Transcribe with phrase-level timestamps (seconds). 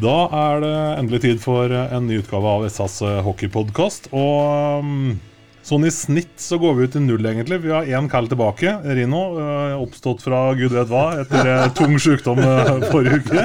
[0.00, 4.08] Da er det endelig tid for en ny utgave av SAs hockeypodkast.
[4.16, 5.18] Og um,
[5.66, 7.60] sånn i snitt så går vi ut i null, egentlig.
[7.66, 8.72] Vi har én kall tilbake.
[8.96, 12.40] Rino, uh, oppstått fra gud vet hva etter uh, tung sykdom
[12.88, 13.44] forrige uke.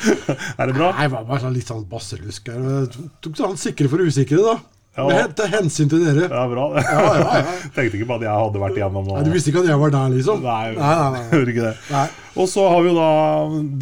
[0.60, 0.92] er det bra?
[0.92, 2.66] Nei, det var bare litt sånn basselusk her.
[2.84, 4.75] Jeg Tok sånn sikre for usikre, da.
[4.96, 5.04] Ja.
[5.10, 6.24] Med til hensyn til dere.
[6.30, 6.62] Ja, bra.
[6.80, 7.56] Ja, ja, ja.
[7.76, 9.24] Tenkte ikke på at jeg hadde vært igjennom Nei.
[9.26, 10.38] Du visste ikke at jeg var der, liksom?
[10.40, 11.24] Nei, nei, nei, nei.
[11.34, 11.72] gjorde ikke det.
[11.92, 12.04] Nei.
[12.40, 13.08] Og så har vi jo da,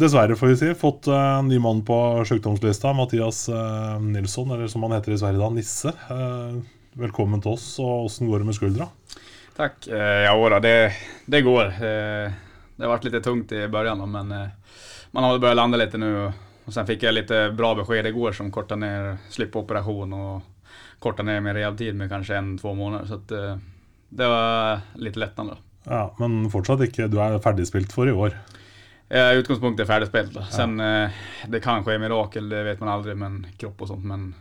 [0.01, 2.91] dessverre får vi si, fått eh, en ny mann på sykdomslista.
[2.97, 5.93] Mathias eh, Nilsson, eller som han heter i Sverige da, Nisse.
[6.11, 6.57] Eh,
[6.99, 8.89] velkommen til oss, og åssen går det med skuldra?
[9.55, 9.87] Takk.
[9.87, 10.73] Eh, ja, då, det,
[11.31, 11.77] det går.
[11.79, 12.33] Eh,
[12.75, 14.83] det har vært litt tungt i begynnelsen, då, men eh,
[15.15, 16.11] man har väl börjat landa lite nå.
[16.65, 20.13] Og sen fikk jeg litt bra besked går som korta ned, slippe operasjon.
[20.13, 20.54] och
[21.05, 23.05] kortar ner min rehabtid med kanskje en, två måneder.
[23.09, 23.55] Så at, eh,
[24.15, 25.57] det var litt lettende.
[25.85, 27.05] Ja, men fortsatt ikke.
[27.13, 28.33] Du er ferdigspilt for i år.
[29.13, 30.33] Ja, utgangspunktet er ferdigspilt.
[30.33, 30.41] Då.
[30.49, 31.13] Sen eh,
[31.53, 34.01] det kan skje mirakel, det vet man aldri, men kropp og sånt.
[34.09, 34.31] Men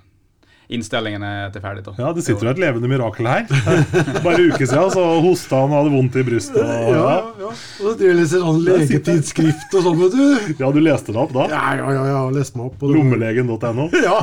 [0.73, 1.83] innstillingen er til ferdig.
[1.85, 1.93] da.
[2.01, 3.45] Ja, det sitter jo et levende mirakel her.
[4.25, 6.63] Bare en uke siden så hosta han og hadde vondt i brystet.
[6.65, 7.05] Og, Ja, ja.
[7.05, 7.51] ja, ja.
[7.53, 10.55] Og så driver jeg og leser sånn legetidsskrift og sånn, vet du.
[10.65, 11.45] ja, du leste det opp da?
[11.53, 12.23] Ja, ja, ja, ja.
[12.41, 12.89] Lest meg opp.
[12.89, 13.91] Lommelegen.no.
[14.09, 14.17] Ja.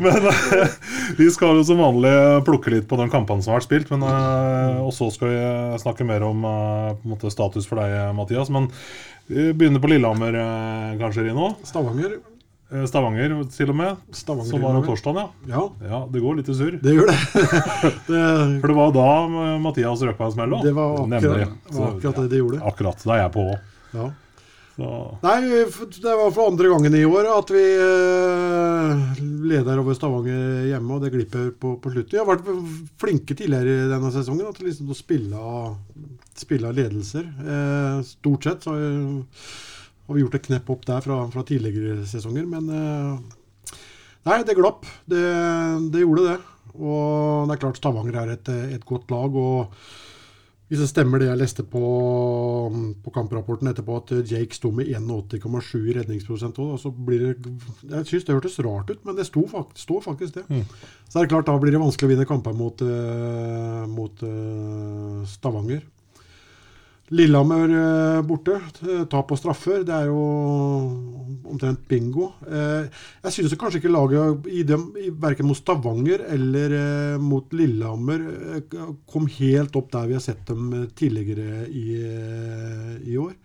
[0.00, 0.74] Men eh,
[1.18, 2.14] vi skal jo som vanlig
[2.46, 3.92] plukke litt på de kampene som har vært spilt.
[3.94, 8.52] Men, eh, og så skal vi snakke mer om eh, måte status for deg, Mathias.
[8.52, 8.70] Men
[9.28, 11.52] vi begynner på Lillehammer, eh, kanskje, Rino.
[11.68, 12.18] Stavanger.
[12.72, 14.00] Eh, Stavanger til og med.
[14.16, 14.50] Stavanger.
[14.50, 15.52] Som var om torsdagen, ja.
[15.52, 16.00] Ja, ja.
[16.12, 16.78] Det går litt i surr.
[16.82, 17.18] det gjør det.
[18.08, 18.24] det,
[18.62, 20.64] For det var da eh, Mathias røk på en smell òg.
[20.64, 22.62] det var akkurat, det var akkurat det det gjorde.
[22.72, 23.04] Akkurat.
[23.04, 23.58] Da er jeg på òg.
[23.92, 24.08] Ja.
[24.72, 24.88] Så
[25.20, 29.02] Nei, det var for andre gangen i år at vi eh,
[29.50, 32.14] leder over Stavanger hjemme, og det glipper på, på slutten.
[32.14, 32.48] Vi har vært
[33.02, 35.42] flinke tidligere denne sesongen til liksom å spille
[36.42, 37.26] spille ledelser.
[37.44, 39.24] Eh, stort sett så har vi-
[40.08, 43.38] har vi gjort et knepp opp der fra, fra tidligere sesonger, men eh,
[44.24, 44.86] Nei, det glapp.
[45.10, 45.20] Det,
[45.90, 46.38] det gjorde det.
[46.78, 49.34] Og det er klart Stavanger er et, et godt lag.
[49.34, 49.72] og
[50.72, 51.80] hvis det stemmer det jeg leste på,
[53.04, 57.50] på kamprapporten etterpå, at Jake sto med 81,7 i redningsprosent òg, så blir det
[57.90, 60.62] Jeg syns det hørtes rart ut, men det sto fakt, står faktisk det.
[61.10, 65.18] Så er det klart, da blir det vanskelig å vinne kamper mot, eh, mot eh,
[65.28, 65.84] Stavanger.
[67.12, 68.54] Lillehammer eh, borte.
[68.88, 69.82] eh, Tap på straffer.
[69.84, 70.22] Det er jo
[71.52, 72.30] omtrent bingo.
[72.48, 72.86] Eh,
[73.26, 78.24] jeg synes kanskje ikke laget i dem, i, verken mot Stavanger eller mot Lillehammer
[78.56, 78.78] eh,
[79.12, 82.00] kom helt opp der vi har sett dem tidligere i,
[83.12, 83.36] i år.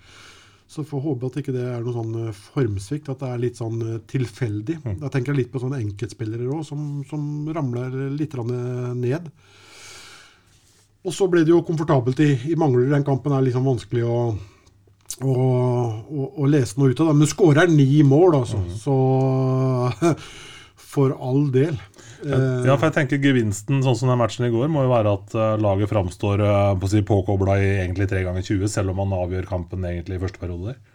[0.68, 3.80] Så får håpe at ikke det er noe sånn formsvikt, at det er litt sånn
[4.12, 4.82] tilfeldig.
[5.00, 9.32] Da tenker jeg litt på sånne enkeltspillere òg, som, som ramler litt ned.
[11.08, 12.92] Og så ble det jo komfortabelt i, i Manglerud.
[12.92, 14.18] Den kampen er liksom vanskelig å,
[15.24, 17.14] å, å, å lese noe ut av.
[17.14, 17.16] Da.
[17.22, 18.60] Men skårer ni mål, altså.
[18.76, 18.98] Så
[20.98, 21.78] for all del.
[22.26, 25.16] Eh, Ja, for jeg tenker Gevinsten sånn som den matchen i går må jo være
[25.20, 29.02] at eh, laget framstår uh, på si, påkobla i egentlig 3 ganger 20, selv om
[29.04, 30.74] man avgjør kampen egentlig i første periode.
[30.74, 30.94] der.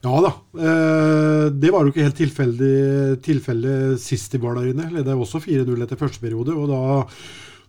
[0.00, 0.30] Ja da.
[0.56, 4.88] Eh, det var jo ikke helt tilfeldig tilfelle sist de var der inne.
[4.94, 6.56] Leda også 4-0 etter første periode.
[6.56, 6.80] og da,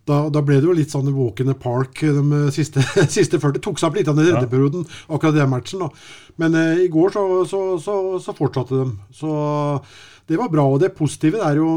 [0.08, 2.82] da, da ble det jo litt sånn walk in the park de siste,
[3.18, 3.60] siste 40.
[3.62, 4.40] Tok seg opp litt av den Ja.
[4.40, 5.84] reddeperioden, akkurat den matchen.
[5.84, 5.90] da.
[6.42, 8.88] Men eh, i går så, så, så, så fortsatte de.
[9.14, 9.30] Så
[10.26, 10.64] det var bra.
[10.74, 11.70] Og det positive er jo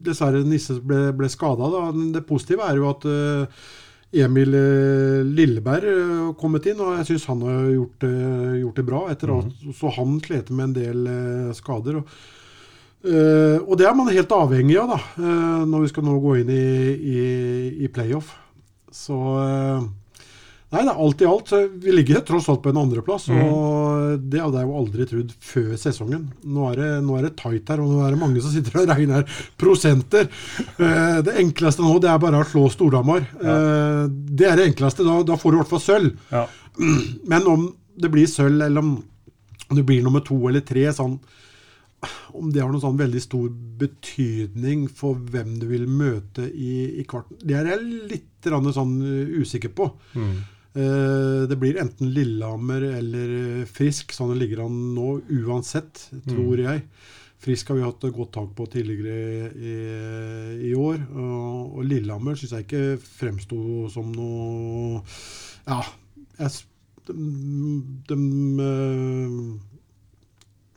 [0.00, 1.68] Dessverre Nisse ble, ble skada.
[2.14, 3.62] Det positive er jo at eh,
[4.24, 8.86] Emil eh, Lilleberg har kommet inn, og jeg syns han har gjort, eh, gjort det
[8.88, 9.02] bra.
[9.12, 12.00] etter at, Så han slet med en del eh, skader.
[12.00, 12.14] Og,
[13.04, 16.36] eh, og det er man helt avhengig av da, uh, når vi skal nå gå
[16.42, 16.66] inn i,
[17.14, 17.24] i,
[17.86, 18.34] i playoff.
[18.92, 19.88] Så uh,
[20.70, 21.48] Nei, det er alt i alt.
[21.82, 25.72] Vi ligger tross alt på en andreplass, og det hadde jeg jo aldri trodd før
[25.82, 26.28] sesongen.
[26.46, 28.78] Nå er, det, nå er det tight her, og nå er det mange som sitter
[28.78, 29.26] og regner
[29.58, 30.28] prosenter.
[30.78, 33.26] Det enkleste nå, det er bare å slå Storhamar.
[33.42, 35.02] Eh, det er det enkleste.
[35.08, 36.14] Da, da får du i hvert fall sølv.
[36.30, 36.46] Ja.
[37.34, 37.66] Men om
[37.98, 38.94] det blir sølv, eller om
[39.74, 41.18] det blir nummer to eller tre, sånn
[42.38, 43.50] om det har noen sånn veldig stor
[43.80, 49.36] betydning for hvem du vil møte i, i kvarten, det er jeg litt sånn uh,
[49.42, 49.90] usikker på.
[50.70, 56.62] Eh, det blir enten Lillehammer eller eh, Frisk, sånn det ligger an nå, uansett, tror
[56.62, 56.84] jeg.
[57.40, 59.74] Frisk har vi hatt et godt tak på tidligere i,
[60.68, 61.00] i år.
[61.10, 65.00] Og, og Lillehammer syns jeg ikke fremsto som noe
[65.66, 65.80] Ja,
[66.38, 66.68] jeg,
[67.08, 67.16] de,
[68.12, 68.20] de
[68.68, 69.40] eh,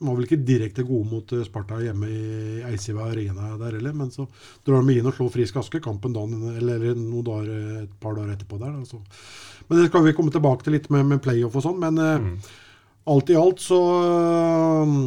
[0.08, 2.24] var vel ikke direkte gode mot eh, Sparta hjemme i
[2.70, 4.28] Eisiva Arena der heller, men så
[4.66, 7.96] drar de inn og slår Frisk Aske kampen dagen, eller, eller noen dager, eh, et
[8.04, 8.76] par dager etterpå der.
[8.78, 9.02] Altså.
[9.70, 11.80] Men det skal vi komme tilbake til litt med, med playoff og sånn.
[11.82, 12.34] Men mm.
[13.14, 14.98] alt i alt så eh,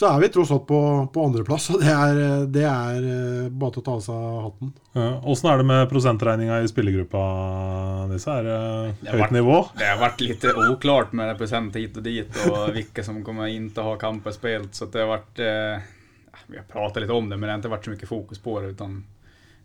[0.00, 0.78] så er vi tross alt på,
[1.12, 4.70] på andreplass, og det er, det er eh, bare til å ta av seg hatten.
[5.28, 7.24] Åssen er det med prosentregninga i spillergruppa?
[8.08, 8.58] Disse er det
[9.02, 9.58] Det høyt vært- nivå?
[9.76, 13.68] Det har vært litt oklart med prosent hit og dit og hvilke som kommer inn
[13.68, 14.72] til å ha kamper spilt.
[14.80, 15.84] Så det har vært eh,
[16.48, 18.56] vi har pratet litt om det men det har ikke vært så mye fokus på
[18.64, 19.02] det utan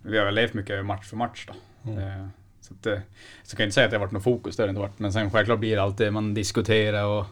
[0.05, 1.53] vi har levd levt mycket match for match då.
[1.95, 2.27] Eh,
[2.61, 2.99] så, att, eh,
[3.43, 4.87] så kan jeg ikke si at det har vært noe fokus, det har det ikke
[4.89, 4.99] vært.
[4.99, 7.25] Men sen blir det alltid, man diskuterer og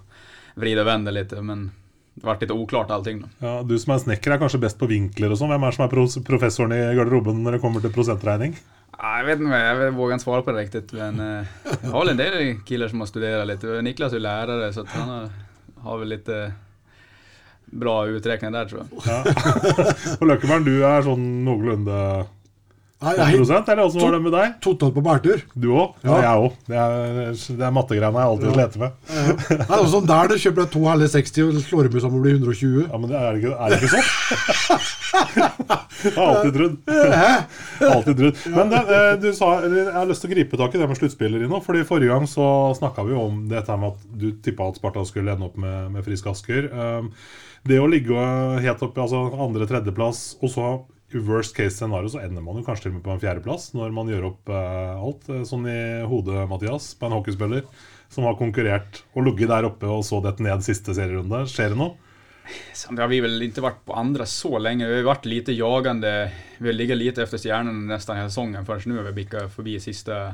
[0.56, 1.32] vrider og vender litt.
[1.42, 1.72] men
[2.14, 3.24] det har varit lite oklart allting.
[3.42, 5.50] Ja, du som er snekker, er kanskje best på vinkler og sånn.
[5.50, 5.94] Hvem er som er
[6.28, 8.54] professoren i garderoben når det kommer til prosentregning?
[8.94, 10.94] Jeg Jag vet jeg jag vågar ikke svare på det riktig.
[10.94, 13.64] men jeg har vel en del killer som har studert litt.
[13.84, 15.30] Niklas er jo lärare så han har,
[15.82, 16.30] har vel litt
[17.74, 19.26] bra uträkningar der, tror jag.
[20.22, 21.98] Og Løkkeberg, du er sånn noenlunde
[23.04, 24.54] Nei, nei, prosent, eller åssen var det med deg?
[24.64, 25.42] totalt på bærtur.
[25.60, 25.98] Du òg?
[26.06, 26.18] Ja.
[26.24, 26.58] Jeg òg.
[26.70, 29.00] Det er, det er mattegreiene jeg alltid leter med.
[29.50, 32.22] Det er også sånn der du kjøper deg to halve 60 og slår dem sammen
[32.22, 32.86] og blir 120.
[32.88, 34.92] Ja, men det er, ikke, er det ikke sånn?
[36.04, 36.78] Jeg har alltid trodd.
[37.88, 38.40] alltid trodd.
[38.56, 41.00] Men det, eh, du sa, jeg har lyst til å gripe tak i det med
[41.00, 41.62] sluttspillere nå.
[41.64, 42.48] Fordi Forrige gang så
[42.78, 46.06] snakka vi om dette med at du tippa at Sparta skulle ende opp med, med
[46.06, 46.68] Frisk Asker.
[46.74, 47.12] Um,
[47.68, 48.26] det å ligge
[48.64, 50.72] helt oppe, altså andre-tredjeplass, og så
[51.20, 53.92] worst case scenario så ender man jo kanskje til og med på en fjerdeplass når
[53.94, 55.30] man gjør opp eh, alt.
[55.30, 57.64] eh, Sånn i hodet, Mathias, på en hockeyspiller
[58.10, 61.46] som har konkurrert og ligget der oppe og så dette ned siste serierunde.
[61.50, 61.96] Skjer det noe?
[62.74, 64.88] Sen har vi väl inte varit på andra så länge.
[64.88, 66.32] Vi har varit lite jagande.
[66.58, 68.66] Vi har ligget lite efter stjärnan nästan hela säsongen.
[68.66, 70.34] Först nu har vi bickat förbi sista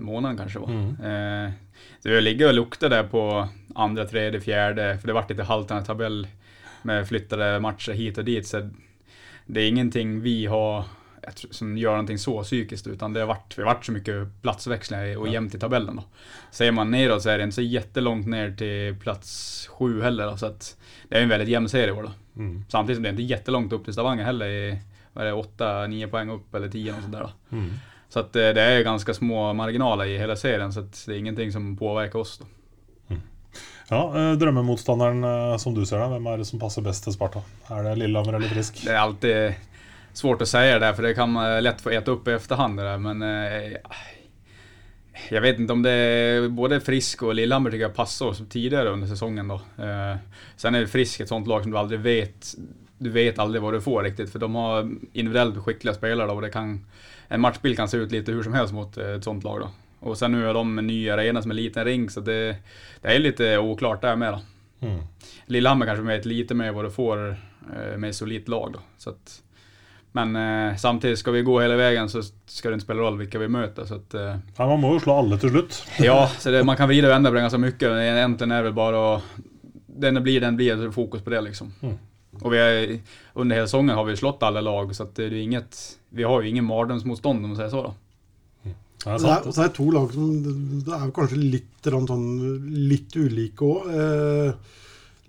[0.00, 0.88] månaden kanske Mm.
[0.88, 1.50] Eh,
[2.00, 4.98] så vi ligger och luktar där på andra, tredje, fjärde.
[4.98, 6.26] För det har varit lite haltande tabell
[6.82, 8.46] med flyttade matcher hit och dit.
[8.46, 8.70] Så
[9.46, 10.84] det är ingenting vi har
[11.50, 15.18] som gör någonting så psykiskt utan det har varit, vi har varit så mycket platsväxlingar
[15.18, 16.04] och jämnt i tabellen då.
[16.50, 20.36] Ser man neråt så är det inte så jättelångt ner till plats sju heller då,
[20.36, 20.76] så att
[21.08, 22.40] det är en väldigt jämn serie i år då.
[22.42, 22.64] Mm.
[22.68, 24.78] Samtidigt som det är inte jättelångt upp till Stavanger heller i,
[25.12, 27.56] vad är det, 8-9 poäng upp eller 10 och sådär då.
[27.56, 27.70] Mm.
[28.08, 31.18] Så att eh, det är ganska små marginaler i hela serien så att det är
[31.18, 32.44] ingenting som påverkar oss då.
[33.92, 37.12] Ja, eh, Drømmemotstanderen, eh, som du ser det, hvem er det som passer best til
[37.12, 37.42] Sparta?
[37.68, 38.78] Er det Lillehammer eller Frisk?
[38.86, 39.68] Det er alltid
[40.16, 42.94] svårt å si det for det kan man lett få ete opp i efterhand det
[43.04, 43.76] men eh,
[45.28, 48.96] jag vet ikke om det er både Frisk og Lillehammer tycker jag passar oss tidligere
[48.96, 49.52] under sesongen.
[49.52, 50.16] Eh,
[50.56, 52.54] sen er Frisk et sånt lag som du aldri vet
[53.02, 56.32] du vet aldri hva du får riktig, for de har individuelt skikkelige spillere.
[56.32, 56.76] og det kan
[57.28, 59.70] en matchbil kan se ut litt hur som helst mot et sånt lag då.
[60.02, 62.56] Och sen nu är de en ny arena som är en liten ring så det,
[63.00, 64.40] det är lite oklart där med då.
[64.86, 65.02] Mm.
[65.46, 67.36] Lillehammer kanske vet lite mer vad du får
[67.76, 68.78] eh, med solitt lag då.
[68.98, 69.42] Så att,
[70.12, 73.38] men eh, samtidigt, ska vi gå hela vägen så ska det inte spela roll vilka
[73.38, 73.84] vi möter.
[73.84, 75.84] Så att, eh, Ja, man må jo slå alle til slutt.
[75.98, 77.88] ja, så det, man kan vrida och vända på det ganska mycket.
[77.88, 79.22] Egentligen är det väl bara att
[79.86, 80.76] den blir, den blir.
[80.76, 81.72] Så fokus på det liksom.
[81.82, 81.98] Mm.
[82.40, 83.00] Och vi är,
[83.32, 86.42] under hela säsongen har vi slått alla lag så att det är inget, vi har
[86.42, 87.94] ju ingen mardrömsmotstånd om man säger så då.
[89.02, 90.28] Det er Så det, er, det to lag som
[90.86, 92.28] det er kanskje litt, sånn,
[92.90, 93.88] litt ulike òg.
[93.90, 94.78] Eh,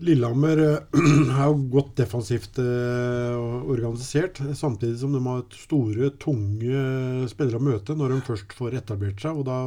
[0.03, 1.00] Lillehammer eh,
[1.39, 3.38] er jo godt defensivt eh,
[3.74, 6.84] organisert, samtidig som de har et store, tunge
[7.32, 9.42] spillere å møte når de først får etablert seg.
[9.42, 9.58] og Da,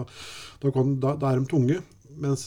[0.63, 1.83] da, kan, da, da er de tunge.
[2.17, 2.47] Mens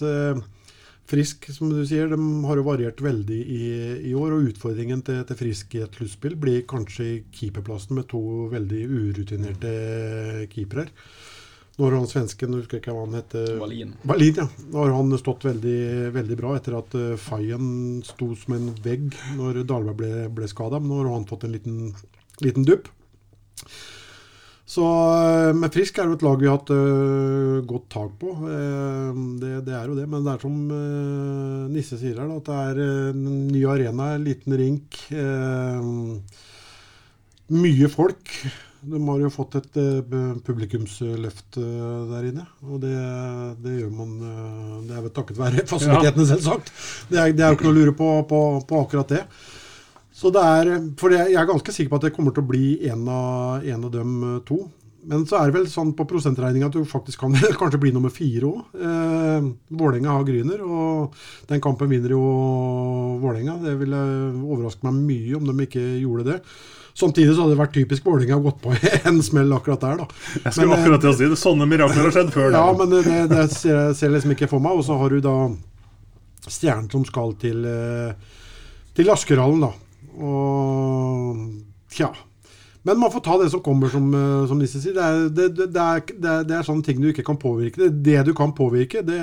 [1.09, 3.63] Frisk, som du sier, de har jo variert veldig i,
[4.11, 4.35] i år.
[4.35, 9.73] og Utfordringen til, til Frisk i et sluttspill blir kanskje keeperplassen med to veldig urutinerte
[10.53, 10.85] keepere.
[11.79, 13.93] Nå har han svensken, jeg husker ikke hva han heter Wallin.
[14.03, 14.47] Wallin, ja.
[14.67, 17.69] Nå har han stått veldig, veldig bra etter at uh, Fayen
[18.03, 20.81] sto som en vegg når Dahlberg ble, ble skada.
[20.83, 21.79] Men nå har han fått en liten,
[22.43, 22.91] liten dupp.
[24.69, 28.35] Så eh, med Frisk er jo et lag vi har hatt uh, godt tak på.
[28.43, 29.09] Uh,
[29.41, 30.05] det, det er jo det.
[30.11, 34.27] Men det er som uh, Nisse sier her, at det er en ny arena, en
[34.27, 34.99] liten rink.
[37.49, 38.35] mye folk.
[38.81, 42.45] De har jo fått et eh, publikumsløft eh, der inne.
[42.63, 42.95] Og det,
[43.63, 46.71] det gjør man eh, Det er vel takket være fasilitetene, selvsagt.
[47.11, 49.23] Det er, det er jo ikke noe å lure på, på, på akkurat det.
[50.19, 52.65] Så det er, for jeg er ganske sikker på at det kommer til å bli
[52.91, 54.15] en av, en av dem
[54.47, 54.63] to.
[55.07, 58.11] Men så er det vel sånn på prosentregning at du faktisk kan kanskje bli nummer
[58.13, 58.73] fire òg.
[58.75, 61.15] Eh, Vålerenga har Gryner, og
[61.49, 62.23] den kampen vinner jo
[63.21, 63.59] Vålerenga.
[63.63, 64.01] Det ville
[64.43, 66.37] overraske meg mye om de ikke gjorde det.
[66.99, 68.75] Samtidig så hadde det vært typisk Vålerenga å gått på
[69.09, 70.07] en smell akkurat der, da.
[70.43, 71.39] Jeg skulle Men, eh, akkurat til å si det.
[71.39, 72.53] Sånne mirakler har skjedd før.
[72.57, 74.79] Ja, men det, det ser jeg ser liksom ikke for meg.
[74.79, 75.37] Og så har du da
[76.49, 78.39] Stjernen som skal til, eh,
[78.97, 79.73] til Askerhallen, da.
[80.19, 81.45] Og
[81.93, 82.11] tja.
[82.87, 84.95] Men man får ta det som kommer, som, eh, som Nisse sier.
[84.95, 87.81] Det er, det, det, er, det, er, det er sånne ting du ikke kan påvirke.
[87.81, 89.19] Det, det du kan påvirke, det,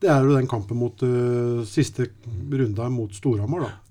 [0.00, 2.10] det er jo den kampen mot uh, siste
[2.52, 3.90] runda mot Storhamar, da.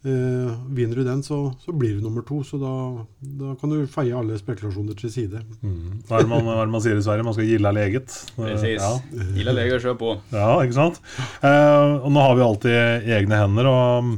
[0.00, 2.38] Eh, vinner du den, så, så blir du nummer to.
[2.44, 2.72] Så da,
[3.20, 5.42] da kan du feie alle spekulasjoner til side.
[5.60, 6.00] Mm.
[6.08, 7.26] Hva er det man, er man sier i Sverige?
[7.26, 8.14] Man skal gilla leget.
[8.38, 8.80] Precis.
[8.80, 9.26] Ja.
[9.36, 10.14] Gillar leget og köra på.
[10.32, 11.00] Ja, ikke sant?
[11.44, 13.68] Uh, og nå har vi alltid egne hender.
[13.68, 14.16] og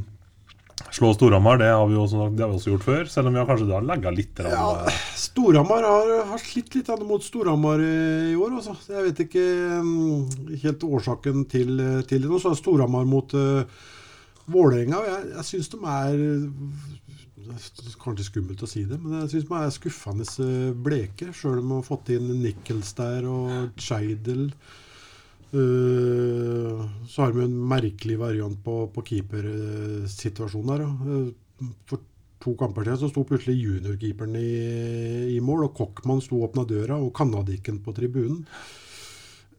[0.93, 3.33] Slå Storhamar det har vi jo sagt, det har vi også gjort før, selv om
[3.33, 7.25] vi har kanskje da legga litt rann, Ja, eh, Storhamar har, har slitt litt mot
[7.25, 8.59] Storhamar i år.
[8.59, 8.75] Altså.
[8.91, 9.47] Jeg vet ikke
[9.87, 12.29] mm, helt årsaken til, til det.
[12.29, 13.65] Nå så er Storhamar mot uh,
[14.53, 15.01] Vålerenga.
[15.07, 16.21] Jeg, jeg syns de er
[17.43, 21.31] det er Kanskje skummelt å si det, men jeg syns de er skuffende eh, bleke.
[21.35, 24.51] Sjøl om de har fått inn Nichols der og Scheidel.
[25.53, 30.83] Eh, så har vi en merkelig variant på, på keepersituasjonen her.
[30.87, 32.01] Eh, for
[32.43, 34.49] to kamper siden så sto plutselig juniorkeeperen i,
[35.35, 38.43] i mål, og Kokkmann sto og åpna døra, og kanadikken på tribunen.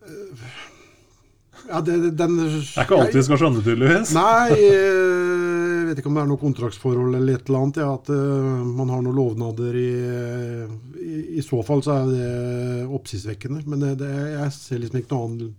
[0.04, 0.62] Eh,
[1.64, 4.10] Ja, det, den, Det er ikke alltid vi skal skjønne, tydeligvis.
[4.12, 4.50] Nei,
[5.94, 7.80] vet ikke om det er noe kontraktsforhold eller et eller annet.
[7.80, 9.90] Ja, at uh, man har noen lovnader i,
[11.00, 13.64] i I så fall så er det oppsiktsvekkende.
[13.70, 15.52] Men det, det, jeg ser liksom ikke noen annen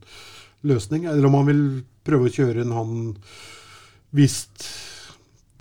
[0.70, 1.08] løsning.
[1.10, 1.64] Eller om han vil
[2.06, 2.98] prøve å kjøre en han
[4.16, 4.46] hvis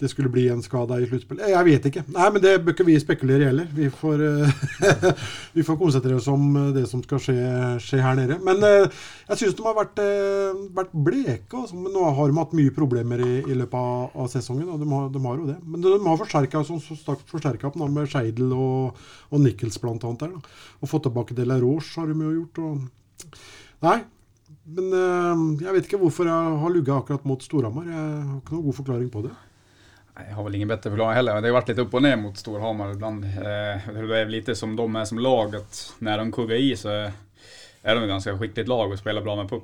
[0.00, 1.52] det skulle bli en skada i sluttspillet.
[1.52, 2.02] Jeg vet ikke.
[2.16, 3.68] Nei, men det bør ikke vi spekulere heller.
[3.70, 5.04] Vi får, eh,
[5.56, 7.36] vi får konsentrere oss om det som skal skje,
[7.84, 8.40] skje her nede.
[8.42, 8.88] Men eh,
[9.28, 11.60] jeg syns de har vært, eh, vært bleke.
[11.60, 11.78] Altså.
[11.78, 14.66] Nå har de hatt mye problemer i, i løpet av, av sesongen.
[14.74, 15.60] Og de har, de har jo det.
[15.62, 18.98] Men de har forsterka som forsterka med Scheidel og,
[19.30, 19.94] og Nichols bl.a.
[20.02, 20.34] der.
[20.34, 20.58] Da.
[20.82, 22.64] Og fått tilbake De Roche har de jo gjort.
[22.66, 23.40] Og...
[23.86, 23.98] Nei.
[24.64, 27.86] Men eh, jeg vet ikke hvorfor jeg har lugga akkurat mot Storhamar.
[27.86, 29.36] Jeg har ikke noen god forklaring på det.
[30.14, 31.40] Jag har väl ingen bättre förklaring heller.
[31.40, 33.24] Det har varit lite upp och ner mot Storhamar ibland.
[33.24, 33.30] Eh,
[33.94, 37.94] det är lite som de är som lag, att när de kuggar i så är
[37.94, 39.62] de ett ganska skickligt lag och spelar bra med puck.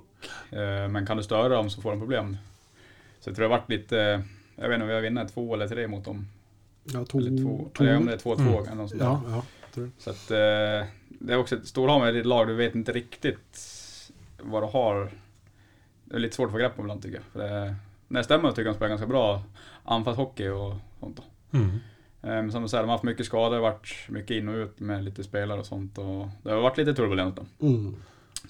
[0.50, 2.36] Eh, men kan du störa dem så får de problem.
[3.20, 4.22] Så jag tror det har varit lite,
[4.56, 6.28] jag vet inte om vi har vunnit två eller tre mot dem.
[6.84, 8.62] Ja, to, Eller två, to, eller om det är två, två Mm.
[8.66, 9.42] eller något sånt ja, ja.
[9.98, 13.66] Så att eh, det är också et Storhamar är ett lag, du vet inte riktigt
[14.42, 15.10] vad du har.
[16.04, 17.24] Det är lite svårt att få grepp om ibland tycker jag.
[17.32, 17.74] För det,
[18.08, 19.42] när det stämmer tycker jag de spelar ganska bra
[19.90, 21.58] anfallshockey och sånt då.
[21.58, 21.70] Mm.
[22.22, 24.80] Eh, Men som du säger, de har haft mycket skador, varit mycket in och ut
[24.80, 25.98] med lite spelare och sånt.
[25.98, 27.66] Och det har varit lite turbulent då.
[27.66, 27.94] Mm.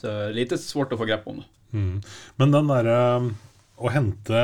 [0.00, 1.76] Så lite svårt att få grepp om det.
[1.76, 2.02] Mm.
[2.36, 3.36] Men den um,
[3.80, 4.40] å hente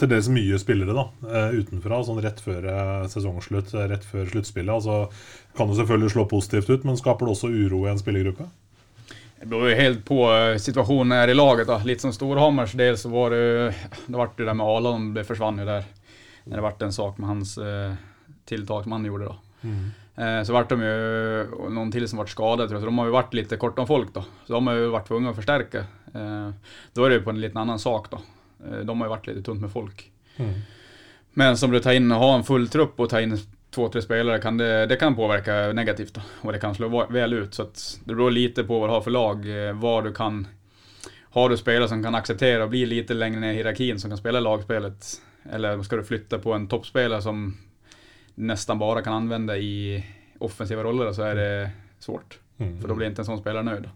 [0.00, 4.30] til dels mye spillere da, eh, utenfra, sånn rett før eh, sesongslutt, eh, rett før
[4.30, 5.10] sluttspillet, altså,
[5.56, 8.48] kan det selvfølgelig slå positivt ut, men skaper det også uro i en spillergruppe?
[9.36, 10.20] Det beror jo helt på
[10.64, 11.66] situasjonen her i laget.
[11.68, 11.76] da.
[11.84, 13.74] Litt som Storhammars del så var det
[14.06, 15.84] det ble det der med Alon, det försvann jo där.
[16.46, 17.94] När det vart en sak med hans eh,
[18.44, 19.36] tilltag som han gjorde då.
[20.22, 22.98] Eh, så vart de ju, och någon till som vart skadad tror jag, så de
[22.98, 24.24] har ju varit lite kort om folk då.
[24.46, 25.78] Så de har ju varit tvungna att förstärka.
[26.14, 26.50] Eh,
[26.92, 28.20] då är det ju på en liten annan sak då.
[28.66, 30.10] Eh, de har ju varit lite tunt med folk.
[30.36, 30.54] Mm.
[31.32, 33.38] Men som du tar in, ha en full trupp och ta in
[33.70, 36.20] två, tre spelare, kan det, det kan påverka negativt då.
[36.40, 37.54] Och det kan slå väl ut.
[37.54, 40.46] Så att det beror lite på vad du har för lag, eh, vad du kan...
[41.30, 44.18] Har du spelare som kan acceptera och bli lite längre ner i hierarkin, som kan
[44.18, 45.06] spela lagspelet?
[45.52, 47.56] Eller ska du flytta på en toppspelare som
[48.34, 50.04] nästan bara kan använda i
[50.38, 52.38] offensiva roller, så är det svårt.
[52.58, 52.80] Mm.
[52.80, 53.90] För då blir inte en sån spelare nöjd.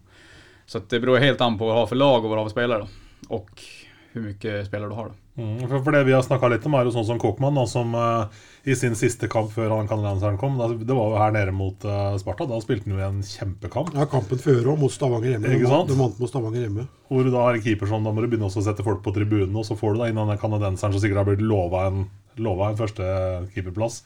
[0.65, 2.45] Så det beror helt an på vad du har för lag och vad du har
[2.45, 2.79] för spelare.
[2.79, 2.87] Då.
[3.35, 3.63] Och
[4.11, 5.05] hur mycket spelare du har.
[5.05, 5.13] Då.
[5.39, 8.27] Mm, for, det vi har snakka litt om, er jo sånn som Kokman som uh,
[8.67, 11.85] i sin siste kamp før han canadienseren kom, da, det var jo her nede mot
[11.87, 12.49] uh, Sparta.
[12.49, 13.93] Da spilte han jo en kjempekamp.
[13.95, 15.53] Ja, kampen før òg, mot Stavanger hjemme.
[15.55, 15.91] Ikke sant?
[15.91, 16.87] de vant mot Stavanger hjemme.
[17.07, 19.15] Hvor du da har en keeper som da må du begynne å sette folk på
[19.15, 22.03] tribunen, og så får du da inn den kanadenseren som sikkert har blitt lova en,
[22.41, 23.07] lova en første
[23.55, 24.01] keeperplass.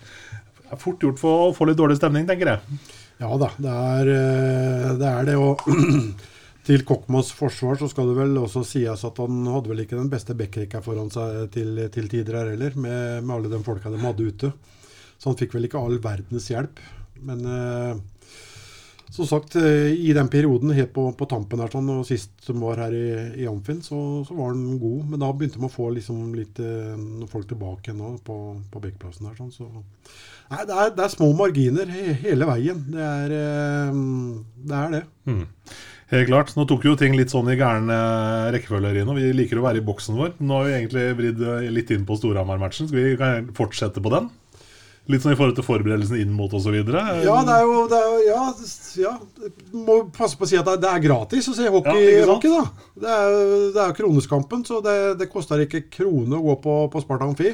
[0.62, 2.80] Det er fort gjort for å få litt dårlig stemning, tenker jeg.
[3.22, 5.10] Ja da, det er eh, det.
[5.10, 5.62] Er det og
[6.66, 10.10] til Kokkmanns forsvar så skal det vel også sies at han hadde vel ikke den
[10.10, 14.02] beste backrekka foran seg til, til tider her heller, med, med alle de folka de
[14.02, 14.52] hadde ute.
[15.16, 16.82] Så han fikk vel ikke all verdens hjelp.
[17.26, 17.94] Men eh,
[19.16, 22.60] som sagt, eh, i den perioden helt på, på tampen her, sånn, og sist som
[22.66, 23.06] var her i,
[23.44, 25.06] i Amfin, så, så, var han god.
[25.12, 28.40] Men da begynte man å få liksom litt eh, noen folk tilbake nå på,
[28.74, 29.38] på bekkplassen her.
[29.40, 29.70] Sånn, så.
[30.50, 32.82] Nei, det, er, det er små marginer he, hele veien.
[32.92, 34.02] Det er eh,
[34.66, 34.82] det.
[34.82, 35.04] Er det.
[35.30, 35.46] Mm.
[36.12, 36.54] Helt klart.
[36.54, 38.94] Nå tok jo ting litt sånn i gæren eh, rekkefølge.
[39.00, 39.18] Rino.
[39.18, 40.36] Vi liker å være i boksen vår.
[40.38, 42.90] Nå har vi egentlig vridd eh, litt inn på Storhamar-matchen.
[42.92, 44.30] Skal vi fortsette på den?
[45.10, 46.74] Litt sånn i forhold til forberedelsen inn mot osv.?
[46.74, 48.46] Ja, det er jo det er, ja,
[49.04, 49.12] ja,
[49.78, 52.64] Må passe på å si at det er gratis å se hockey, ja, hockey da.
[53.04, 53.36] Det er,
[53.76, 57.54] det er Kroneskampen, så det, det koster ikke krone å gå på, på Sparta Amfi.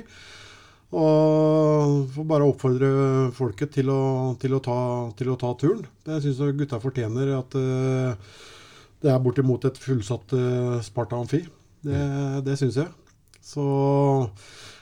[0.92, 2.90] Og får bare oppfordre
[3.36, 4.02] folket til å,
[4.40, 4.80] til å, ta,
[5.16, 5.86] til å ta, turen.
[6.04, 7.32] Det syns jeg gutta fortjener.
[7.38, 8.42] At uh,
[9.02, 11.46] det er bortimot et fullsatt uh, Sparta Amfi.
[11.82, 12.02] Det,
[12.44, 12.92] det syns jeg.
[13.42, 13.64] Så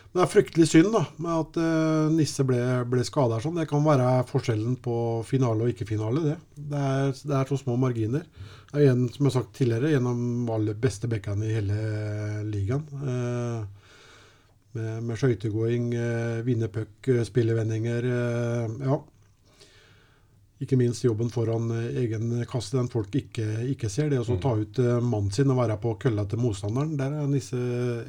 [0.10, 2.58] det er fryktelig synd da, med at uh, Nisse ble,
[2.89, 3.62] ble skada sånn.
[3.62, 4.96] Det kan være forskjellen på
[5.30, 6.25] finale og ikke-finale.
[6.25, 6.38] Det.
[6.58, 6.86] Det,
[7.22, 8.25] det er så små marginer.
[8.72, 11.78] Det er en, som jeg har sagt tidligere, gjennom alle beste bekkene i hele
[12.50, 12.89] ligaen.
[12.98, 13.78] Uh,
[14.77, 18.11] med, med skøytegåing, eh, vinne puck, spillevendinger.
[18.85, 18.99] ja.
[20.59, 24.09] Ikke minst jobben foran eh, egen kasse, den folk ikke, ikke ser.
[24.11, 24.39] Det å mm.
[24.43, 27.59] ta ut uh, mannen sin og være på kølla til motstanderen, der er Nisse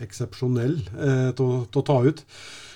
[0.03, 2.25] eksepsjonell eh, til, å ta ut.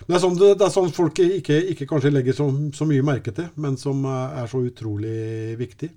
[0.05, 3.07] Men det er sånn, det er sånn folk ikke, ikke, kanskje legger så, så, mye
[3.07, 5.91] merke til, men som er så utrolig viktig.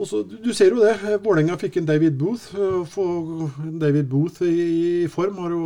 [0.00, 0.94] Og så, du ser jo det.
[1.20, 2.54] Vålerenga fikk en David Booth.
[2.88, 3.04] Få
[3.82, 5.64] David Booth i, form har jo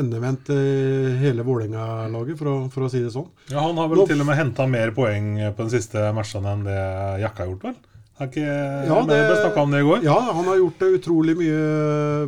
[0.00, 3.28] endevendt eh, hele Vålerenga-laget, for, for, å si det sånn.
[3.52, 6.50] Ja, Han har vel Nå, til og med henta mer poeng på den siste matchen
[6.50, 6.80] enn det
[7.22, 7.78] Jakka har gjort, vel?
[8.20, 9.18] Har ikke ja, det,
[9.56, 10.02] om det i går?
[10.04, 11.60] Ja, han har gjort utrolig mye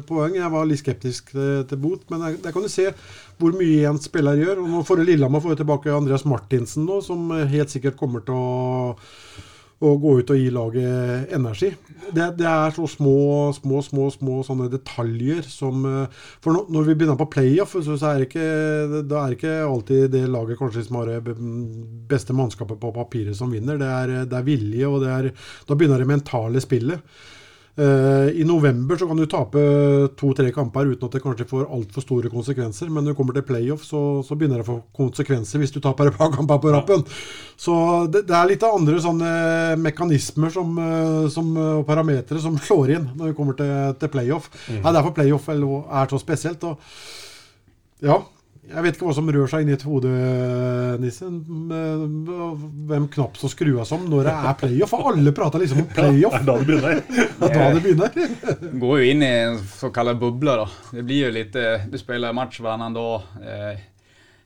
[0.09, 0.39] poeng.
[0.39, 2.87] Jeg var litt skeptisk til, til Booth, men der, der kan du se
[3.37, 4.63] hvor mye en spiller gjør.
[4.63, 8.53] Og nå får Lillehammer få tilbake Andreas Martinsen, nå, som helt sikkert kommer til å
[9.83, 11.73] å gå ut og gi laget energi.
[12.13, 16.97] Det, det, er så små, små, små små sånne detaljer som For For når vi
[17.01, 21.01] begynner på playoff, så er det ikke, da er ikke alltid det laget kanskje som
[21.01, 21.37] har det
[22.11, 23.81] beste mannskapet på papiret som vinner.
[23.81, 25.31] Det er, det er vilje, og det er,
[25.69, 27.01] da begynner det mentale spillet.
[27.73, 29.61] Uh, I november så kan du tape
[30.21, 32.91] to-tre kamper uten at det kanskje får altfor store konsekvenser.
[32.93, 35.79] Men når du kommer til playoff, så, så, begynner det å få konsekvenser hvis du
[35.81, 37.07] taper et par kamper på rappen.
[37.57, 37.75] Så
[38.13, 39.33] det, det, er litt av andre sånne
[39.81, 44.53] mekanismer som, eh, som, og parametere som slår inn når vi kommer til, til playoff.
[44.67, 44.83] Mm.
[44.83, 46.69] Ja, derfor playoff er så spesielt.
[46.69, 46.77] Og,
[48.05, 48.21] ja,
[48.73, 50.11] jeg vet ikke hva som rør seg inni et hode,
[51.03, 51.39] Nissen.
[52.89, 54.93] Hvem knapp som skrur om når det er playoff.
[54.95, 56.39] For alle prater liksom om playoff.
[56.39, 57.03] Ja, da det begynner.
[57.43, 58.75] Ja, da det begynner.
[58.83, 60.69] Går jo inn i en såkalt boble, da.
[60.93, 61.57] Det blir jo litt
[61.93, 63.31] Du spiller match varannan dag.
[63.43, 63.89] Eh,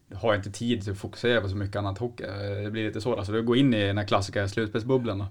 [0.06, 2.30] du har ikke tid til å fokusere på så mye annet hockey.
[2.62, 3.24] Det blir litt sånn.
[3.26, 5.24] Så du går inn i den klassiske slutspelsbubblan.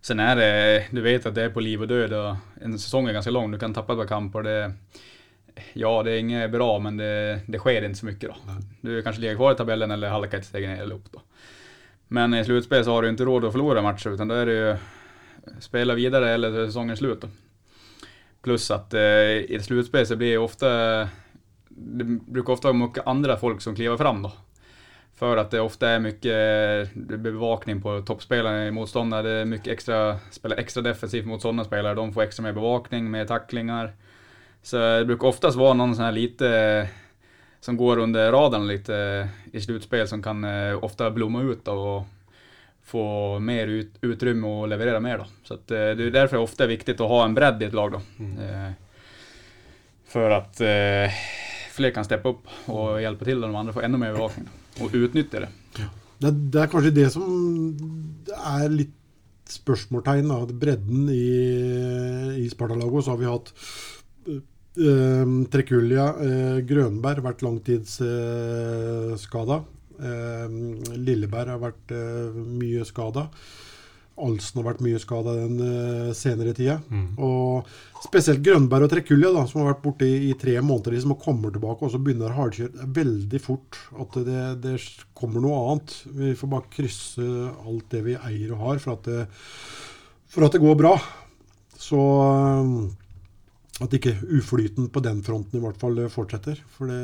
[0.00, 0.52] Sen er det
[0.94, 2.14] Du vet at det er på liv og død.
[2.16, 3.50] og En sesong er ganske lang.
[3.50, 4.42] Du kan tappe et par kamper.
[4.46, 4.58] det
[5.72, 8.36] Ja, det är inget bra, men det, det sker inte så mycket då.
[8.46, 8.56] Nej.
[8.80, 11.22] Du kanske ligger kvar i tabellen eller halkar ett steg ner eller upp då.
[12.08, 14.52] Men i slutspel så har du inte råd att förlora matcher, utan då är det
[14.52, 14.76] ju
[15.60, 17.28] spela vidare eller säsongen slut då.
[18.42, 20.68] Plus att eh, i ett slutspel så blir det ofta,
[21.68, 24.32] det brukar ofta vara mycket andra folk som kliver fram då.
[25.14, 30.18] För att det ofta är mycket bevakning på toppspelarna i motståndare, det är mycket extra,
[30.30, 33.92] spela extra defensivt mot sådana spelare, de får extra mer bevakning, mer tacklingar.
[34.62, 36.88] Så det brukar oftast vara någon sån här lite
[37.60, 42.04] som går under radarn lite i slutspel som kan eh, ofta blomma ut och
[42.84, 45.18] få mer ut, utrymme och leverera mer.
[45.18, 45.26] Då.
[45.42, 47.64] Så att, eh, det är därför det ofta är viktigt att ha en bredd i
[47.64, 47.92] ett lag.
[47.92, 48.00] Då.
[48.18, 48.38] Mm.
[48.38, 48.72] Eh,
[50.06, 51.12] för att eh,
[51.72, 54.48] fler kan opp og hjelpe til, og de andre får enda mer bevakning
[54.80, 55.48] Og utnytte det.
[55.76, 56.30] det.
[56.52, 57.24] Det, er kanskje det som
[58.56, 58.96] er litt
[59.50, 60.30] spørsmålstegn.
[60.60, 63.04] Bredden i, i Sparta-laget.
[63.04, 63.52] Så har vi hatt
[64.78, 69.56] Uh, Trekulja, uh, Grønberg har vært langtidsskada.
[70.00, 70.48] Uh,
[70.96, 73.28] Lilleberg har vært uh, mye skada.
[74.20, 76.78] Alsen har vært mye skada den uh, senere tida.
[76.92, 77.06] Mm.
[77.24, 77.68] Og
[78.04, 81.24] spesielt Grønberg og Trekulja, da, som har vært borte i, i, tre måneder, liksom, og
[81.24, 83.80] kommer tilbake og så begynner hardkjørt veldig fort.
[84.00, 84.76] At det, det,
[85.16, 85.96] kommer noe annet.
[86.16, 87.28] Vi får bare krysse
[87.64, 89.26] alt det vi eier og har, for at det,
[90.30, 90.94] for at det går bra.
[91.80, 92.00] Så
[93.80, 96.58] at ikke uflyten på den fronten i hvert fall fortsetter.
[96.76, 97.00] For det,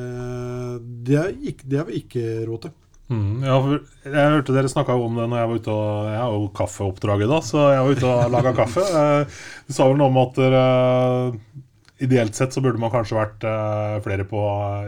[1.08, 2.74] det, er, ikke, det er vi ikke råd til.
[3.06, 3.56] Mm, ja,
[4.02, 7.30] jeg hørte dere snakka om det når jeg var ute og Jeg har jo kaffeoppdraget,
[7.30, 8.86] da, så jeg var ute og laga kaffe.
[9.68, 10.64] Du sa vel noe om at dere
[12.02, 14.42] ideelt sett så burde man kanskje vært eh, flere på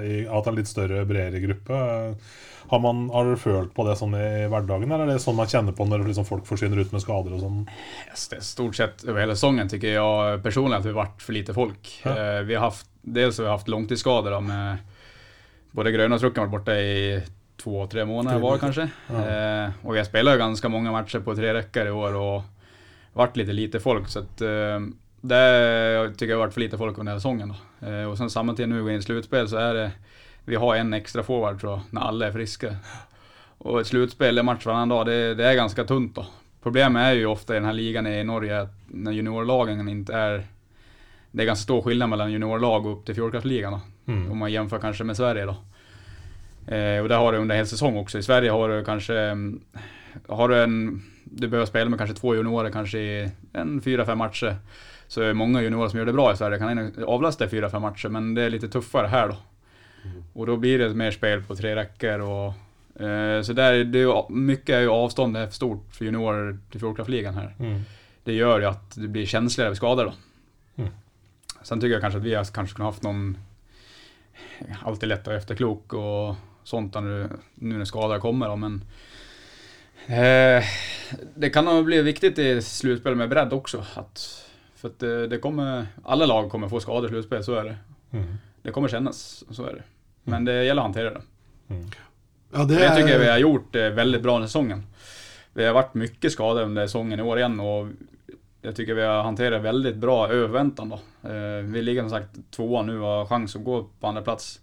[0.04, 1.78] i, hatt en litt større, bredere gruppe.
[2.68, 5.48] Har, man, har dere følt på det sånn i hverdagen, eller er det sånn man
[5.48, 7.62] kjenner på når liksom folk forsvinner ut med skader og sånn?
[8.10, 11.24] Yes, det är Stort sett over hele sesongen syns jeg personlig at vi har vært
[11.24, 11.90] for lite folk.
[12.04, 12.12] Ja.
[12.12, 14.84] Eh, vi har haft, dels har vi haft langtidsskader med
[15.72, 17.18] både Gröna og Trukken har borte borta i
[17.58, 18.88] to-tre måneder Tre var kanskje.
[19.08, 19.24] Ja.
[19.24, 23.40] Eh, og vi har spilt ganske mange matcher på tre rekker i år og vært
[23.40, 24.08] lite lite folk.
[24.12, 24.88] Så at, eh,
[25.20, 25.44] det
[26.16, 27.50] tycker jag har vært for lite folk under hela säsongen.
[27.50, 29.92] Og Eh, och sen samtidigt nu går in i slutspel så är det,
[30.48, 32.70] vi har en extra forward tror når alle er friske.
[33.68, 36.24] Og et sluttspill, en match varannan dag, det, det er ganske tunt då.
[36.62, 40.40] Problemet er jo ofte i denne ligaen ligan i Norge at når juniorlagen ikke er
[41.30, 43.76] Det er ganske stor skillnad mellom juniorlag og opp til fjordkraftligaen.
[44.06, 44.30] Mm.
[44.32, 45.56] Om man sammenligner kanskje med Sverige da.
[46.68, 48.18] Eh, og det har du under hele säsong også.
[48.18, 49.14] I Sverige har du kanske...
[49.14, 49.60] mm,
[50.28, 51.02] Har du en...
[51.24, 54.56] Du behöver spille med kanskje to juniorer kanskje i en fyra, fem matcher.
[55.08, 56.58] Så er det mange juniorer som gjør det bra i Sverige.
[56.58, 58.08] Kan avlaste i fyra, fem matcher.
[58.08, 59.28] Men det er litt tuffare her.
[59.28, 59.36] då.
[60.32, 62.52] Och då blir det mer spel på tre räckor och...
[63.02, 66.80] Eh, så där, det är mycket är ju avståndet är för stort för juniorer till
[66.80, 67.80] fjordkraftligan här Mm.
[68.24, 70.12] det gör ju att det blir känsligare vid skador då.
[70.82, 70.90] Mm.
[71.62, 73.38] Sen tycker jag kanske att vi har kanske kunnat haft någon,
[74.82, 78.84] alltid lätt att efterklok och sånt når nu, nu när skador kommer då, men
[80.06, 80.64] eh,
[81.34, 83.84] det kan nog bli viktigt i slutspel med bredd också.
[83.94, 87.64] Att, för att det, det kommer, alla lag kommer få skador i slutspel, så är
[87.64, 87.76] det.
[88.10, 88.34] Mm.
[88.62, 89.82] Det kommer kännas, så är det.
[90.30, 91.20] Men det gäller att hantera det.
[92.52, 94.86] Ja, det, Det, tycker jag vi har gjort eh, väldigt bra den säsongen.
[95.52, 97.88] Vi har varit mycket skadet under säsongen i år igen och
[98.62, 101.00] jag tycker vi har hanterat väldigt bra över då.
[101.28, 104.60] Eh, Vi ligger som sagt tvåa nu och har chans att gå på andra plats.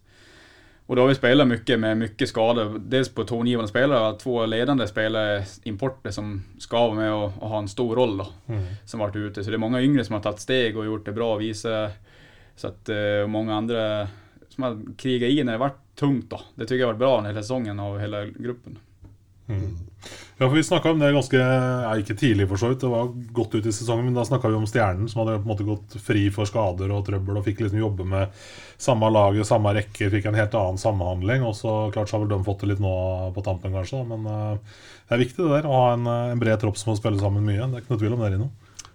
[0.87, 2.79] Och då har vi spelat mycket med mycket skador.
[2.79, 7.57] Dels på tongivande spelare två ledande spelare, importer, som ska vara med och, och ha
[7.57, 8.27] en stor roll då.
[8.47, 8.63] Mm.
[8.85, 9.43] Som varit ute.
[9.43, 11.91] Så det är många yngre som har tagit steg och gjort det bra och visat.
[12.55, 14.07] Så att, eh, och många andra
[14.55, 16.41] som har krigat i när det varit tungt då.
[16.55, 18.77] Det tycker jag har varit bra den hela säsongen av hela gruppen.
[19.47, 19.77] Mm.
[20.37, 22.81] Ja, for Vi snakka om det ganske ja, Ikke tidlig, for så vidt.
[22.81, 24.05] Det var godt ut i sesongen.
[24.05, 26.91] Men da snakka vi om Stjernen, som hadde på en måte gått fri for skader
[26.91, 27.37] og trøbbel.
[27.39, 28.33] Og fikk liksom jobbe med
[28.77, 31.45] samme laget, samme rekker, fikk en helt annen samhandling.
[31.45, 32.95] Og så klart så har vel de fått det litt nå
[33.35, 34.03] på tampen, kanskje.
[34.09, 36.91] Men uh, det er viktig det der, å ha en, eh, en bred tropp som
[36.91, 37.61] må spille sammen mye.
[37.61, 38.51] Det er ikke noe tvil om det, Rino.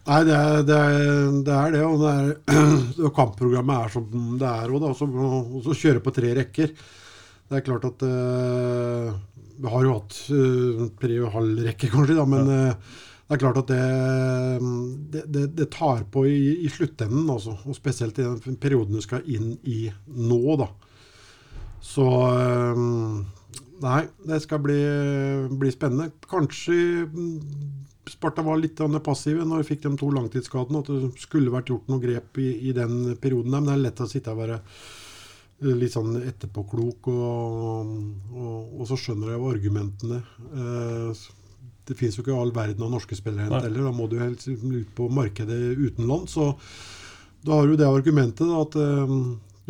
[0.09, 2.31] Nei, det er det, er, det, er det og det er,
[3.05, 4.09] og kampprogrammet er som
[4.41, 4.73] det er.
[4.73, 6.73] Og, da, og så kjøre på tre rekker.
[7.51, 9.11] Det er klart at uh,
[9.61, 12.93] Vi har jo hatt eh, tre og halv rekke, kanskje, da, men eh,
[13.27, 18.19] det er klart at det, det, det, tar på i, i sluttenden, altså, og spesielt
[18.19, 20.41] i den perioden du skal inn i nå.
[20.63, 20.71] da.
[21.85, 22.07] Så
[23.81, 24.81] Nei, det skal bli,
[25.61, 26.11] bli spennende.
[26.29, 27.07] Kanskje
[28.11, 30.83] Sparta var litt passive når de fikk de to langtidsskadene.
[30.83, 33.53] At det skulle vært gjort noe grep i, i den perioden.
[33.55, 37.93] der, Men det er lett å sitte og være eh, litt sånn etterpåklok, og,
[38.35, 40.23] og, og så skjønner jeg jo argumentene.
[40.55, 41.29] Eh,
[41.91, 43.87] Det finnes jo ikke all verden av norske spillere heller.
[43.89, 46.37] Da må du helst ut på markedet utenlands.
[46.37, 46.53] Så
[47.43, 49.15] da har du det argumentet da, at eh,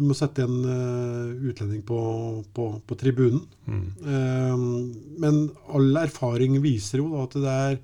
[0.01, 1.99] du må sette en uh, utlending på,
[2.57, 3.43] på, på tribunen.
[3.67, 3.83] Mm.
[4.01, 4.63] Um,
[5.21, 7.77] men all erfaring viser jo da at det er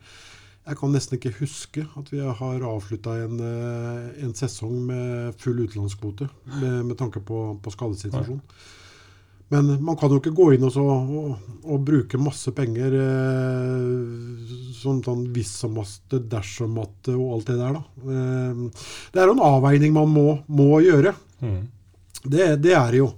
[0.66, 5.60] Jeg kan nesten ikke huske at vi har avslutta en, eh, en sesong med full
[5.62, 6.26] utenlandskvote
[6.56, 8.42] med, med tanke på, på skadesituasjonen.
[9.54, 14.56] Men man kan jo ikke gå inn og, så, og, og bruke masse penger eh,
[14.74, 18.10] som sånn hvis som matte, dersom matte og alt det der, da.
[18.10, 21.14] Eh, det er jo en avveining man må, må gjøre.
[21.46, 21.60] Mm.
[22.26, 23.12] Det, det er det jo.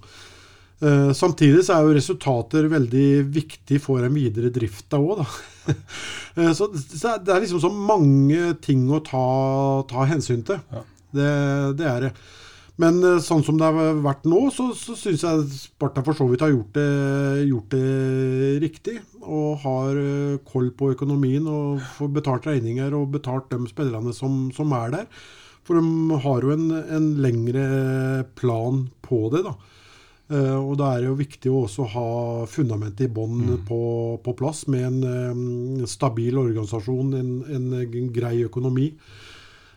[0.79, 5.25] Eh, samtidig så er jo resultater veldig viktig for en videre drift òg, da.
[6.39, 9.23] uh, så, så det er liksom så mange ting å ta,
[9.91, 10.61] ta hensyn til.
[10.71, 10.85] Ja.
[11.19, 11.33] Det,
[11.81, 12.13] det er det.
[12.79, 16.29] Men eh, sånn som det har vært nå, så, så syns jeg Sparta for så
[16.31, 16.91] vidt har gjort det,
[17.49, 18.95] gjort det riktig.
[19.27, 19.99] Og har
[20.47, 25.11] koll på økonomien og får betalt regninger og betalt de spillerne som, som er der.
[25.67, 27.67] For de har jo en, en lengre
[28.39, 29.43] plan på det.
[29.49, 29.57] da.
[30.29, 32.09] Eh, og da er det jo viktig å også ha
[32.51, 33.81] fundamentet i bånn på,
[34.25, 38.91] på plass, med en en stabil organisasjon, en, en grei økonomi.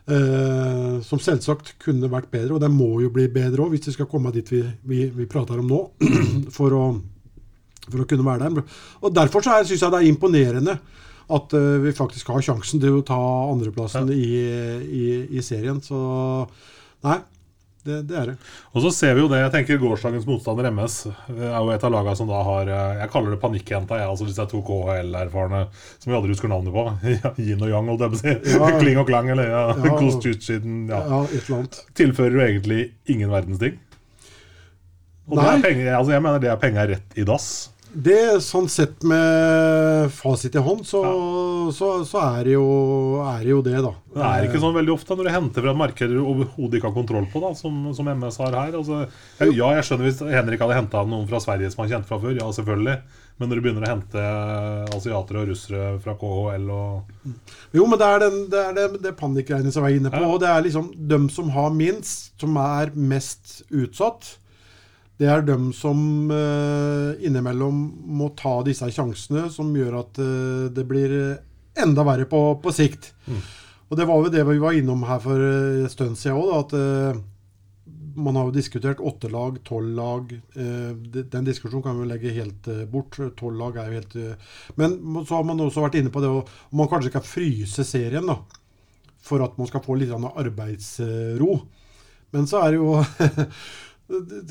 [0.02, 3.94] Eh, som selvsagt kunne vært bedre, og det må jo bli bedre òg, hvis vi
[3.94, 5.82] skal komme dit vi, vi, vi prater om nå.
[6.56, 6.84] For å,
[7.86, 8.80] for å kunne være der.
[9.02, 10.74] Og Derfor så syns jeg det er imponerende
[11.32, 14.26] at uh, vi faktisk har sjansen til å ta andreplassen i,
[14.82, 15.04] i,
[15.38, 15.80] i serien.
[15.82, 15.98] Så
[17.06, 17.16] nei,
[17.82, 18.34] Det, det er det.
[18.76, 21.00] Og så ser vi jo det, jeg tenker gårsdagens motstander MS
[21.34, 24.06] er jo et av lagene som da har eh, Jeg kaller det panikkjenta, jeg.
[24.12, 25.64] Altså disse to KHL-erfarne
[25.96, 26.84] som vi aldri husker navnet på.
[27.42, 28.36] Yin og yang, holdt jeg på å si.
[28.54, 28.68] Ja.
[28.82, 29.96] Kling og klang, eller ja, Ja.
[30.02, 30.84] Kostjutsjiden.
[30.92, 31.02] Ja.
[31.10, 31.80] Ja, et eller annet.
[31.98, 33.80] Tilfører jo egentlig ingen verdens ting.
[35.26, 35.50] Og det Nei.
[35.56, 37.50] er penger, altså jeg mener det er penger rett i dass.
[37.92, 41.00] Det, sånn sett med fasit i hånd, så,
[41.76, 42.64] så, så er, det jo,
[43.20, 43.90] er det jo det, da.
[44.14, 46.88] Det er ikke sånn veldig ofte når du henter fra et marked du overhodet ikke
[46.88, 48.78] har kontroll på, da, som, som MS har her.
[48.80, 49.02] Altså,
[49.42, 52.20] jeg- ja, jeg skjønner hvis Henrik hadde henta noen fra Sverige som han kjente fra
[52.24, 52.96] før, ja selvfølgelig.
[53.40, 54.24] Men når du begynner å hente
[54.96, 57.30] asiatere og russere fra KHL og
[57.76, 60.20] Jo, men det er, den, det, er det, det panikkgreiene som jeg er inne på.
[60.22, 60.28] Ja.
[60.32, 64.38] Og det er liksom dem som har minst, som er mest utsatt.
[65.20, 67.82] Det er dem som eh, innimellom
[68.18, 71.12] må ta disse sjansene, som gjør at eh, det blir
[71.78, 73.12] enda verre på, på sikt.
[73.92, 76.72] Og det var jo det vi var innom her for en stund siden òg, at
[76.78, 77.20] eh,
[78.16, 80.32] man har jo diskutert åtte lag, tolv lag.
[80.56, 83.16] eh, de- Den diskusjonen kan vi legge helt eh, bort.
[83.38, 84.98] Tolv lag er jo helt eh, Men
[85.28, 86.42] så har man også vært inne på det om
[86.82, 88.36] man kanskje skal fryse serien, da.
[89.22, 91.60] For at man skal få litt arbeidsro.
[92.32, 92.96] Men så er det jo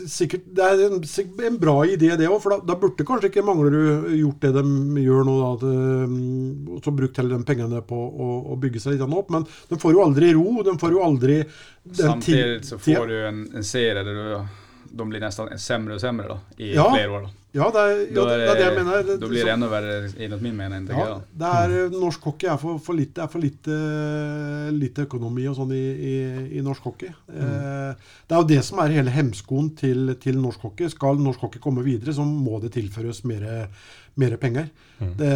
[0.10, 0.96] Sikkert, det er en,
[1.46, 2.40] en bra idé, det òg.
[2.42, 5.36] For da, da burde kanskje ikke Manglerud gjort det de gjør nå.
[5.42, 6.16] Da, at, eh,
[6.78, 9.30] og så brukt heller de pengene på å, å bygge seg litt opp.
[9.36, 10.48] Men de får jo aldri ro.
[10.66, 12.40] De får jo aldri den ti-
[12.72, 14.26] så får du en, en serie der du,
[14.94, 16.94] de blir nästan sämre och sämre då, i Ja.
[16.96, 17.22] flere år.
[17.22, 17.30] Då.
[17.54, 19.08] Ja, det er, ja, det, det er det jeg mener.
[19.20, 20.86] Da blir det enda verre, värre min mening.
[20.88, 23.76] Ja, det er, eh, norsk hockey er for, for lite, er for lite,
[24.72, 26.14] lite økonomi og sånn i, i,
[26.60, 27.10] i norsk hockey.
[27.28, 27.92] Eh,
[28.28, 30.88] det er jo det som er hele hemskoen til, til norsk hockey.
[30.94, 33.68] Skal norsk hockey komme videre, så må det tilføres mer,
[34.16, 34.72] mer penger.
[35.02, 35.34] Det,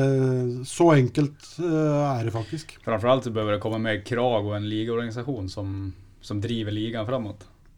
[0.70, 2.78] så enkelt eh, er det faktisk.
[2.86, 5.76] Framfor alt så bør det komme mer krav og en ligaorganisasjon som,
[6.24, 7.08] som driver ligan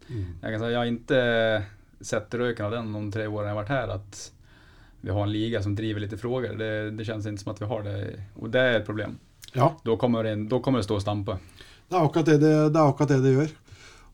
[0.07, 0.25] framåt.
[0.41, 1.63] Jag kan säga jag har inte
[2.01, 4.31] sett röken av den de tre åren jag varit här att
[5.01, 6.53] vi har en liga som driver lite frågor.
[6.57, 9.17] Det, det känns inte som att vi har det och det är ett problem.
[9.53, 11.37] Ja, Då kommer det, då kommer det stå och stampa.
[11.89, 13.51] det er akkurat det det, det, er akkurat det, det gjør.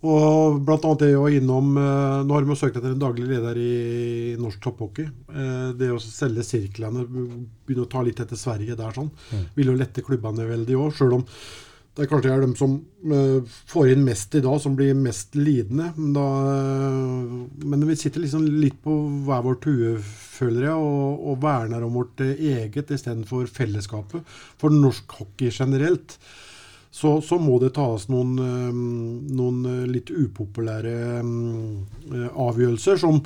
[0.03, 3.55] Og blant annet det var innom eh, Nå har vi søkt etter en daglig leder
[3.57, 5.05] i norsk topphockey.
[5.31, 9.09] Eh, det å selge sirklene, begynne å ta litt etter Sverige der sånn,
[9.55, 10.91] vil jo lette klubbene veldig òg.
[10.97, 11.23] Sjøl om
[11.93, 12.71] det er kanskje er dem som
[13.13, 15.91] eh, får inn mest i dag, som blir mest lidende.
[16.15, 17.35] Da, eh,
[17.69, 18.95] men vi sitter liksom litt på
[19.27, 24.25] hver vår tue, føler jeg, og, og verner om vårt eh, eget istedenfor fellesskapet.
[24.57, 26.17] For norsk hockey generelt
[26.93, 28.35] så, så må det tas noen,
[29.33, 30.97] noen litt upopulære
[32.37, 33.17] avgjørelser som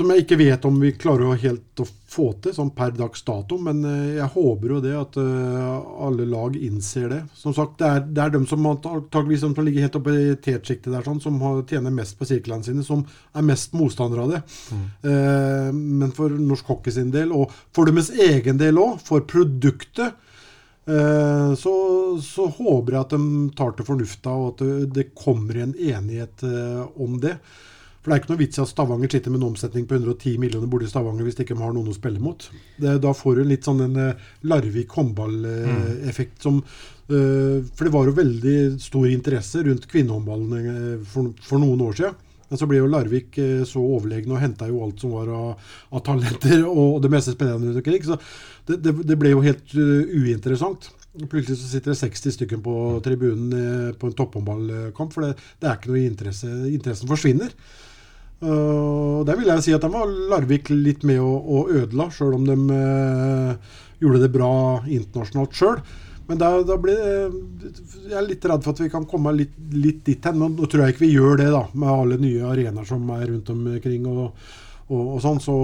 [0.00, 3.20] som jeg ikke vet om vi klarer å helt å få til sånn per dags
[3.26, 7.20] dato, men eh, jeg håper jo det at eh, alle lag innser det.
[7.36, 10.90] Som sagt, det er, det er dem som antakeligvis som ligger helt oppe i tetsjiktet
[10.94, 13.04] der, sånn, som har, tjener mest på sirklene sine, som
[13.36, 14.42] er mest motstandere av det.
[15.12, 20.16] Eh, men for norsk hockey sin del, og for deres egen del òg, for produktet,
[20.88, 21.74] eh, så,
[22.24, 26.48] så håper jeg at de tar til fornufta, og at det, det kommer en enighet
[26.48, 27.36] eh, om det.
[28.00, 30.38] For det er ikke noe vits i at Stavanger sitter med en omsetning på 110
[30.40, 32.46] millioner borte i Stavanger hvis de ikke har noen å spille mot.
[32.80, 38.08] Det, da får du litt sånn en eh, Larvik håndballeffekt som eh, For det var
[38.08, 42.26] jo veldig stor interesse rundt kvinnehåndballen eh, for, for noen år siden.
[42.50, 45.68] Men så ble jo Larvik eh, så overlegne og henta jo alt som var av,
[45.92, 48.08] av talenter og det meste spennende rundt omkring.
[48.08, 48.16] Så
[48.66, 50.88] det, det, det ble jo helt eh, uinteressant.
[51.28, 55.70] Plutselig så sitter det 60 stykker på tribunen eh, på en topphåndballkamp, for det, det
[55.70, 56.50] er ikke noe interesse.
[56.72, 57.54] Interessen forsvinner.
[58.40, 62.08] Uh, og Der vil jeg si at de var Larvik litt med å, å ødela,
[62.14, 64.52] sjøl om de eh, gjorde det bra
[64.88, 65.82] internasjonalt sjøl.
[66.30, 67.74] Men da, da ble det,
[68.06, 70.38] jeg er litt redd for at vi kan komme litt, litt dit hen.
[70.40, 73.26] Nå, nå tror jeg ikke vi gjør det, da, med alle nye arenaer som er
[73.32, 74.06] rundt omkring.
[74.08, 74.52] og,
[74.88, 75.56] og, og sånn, Så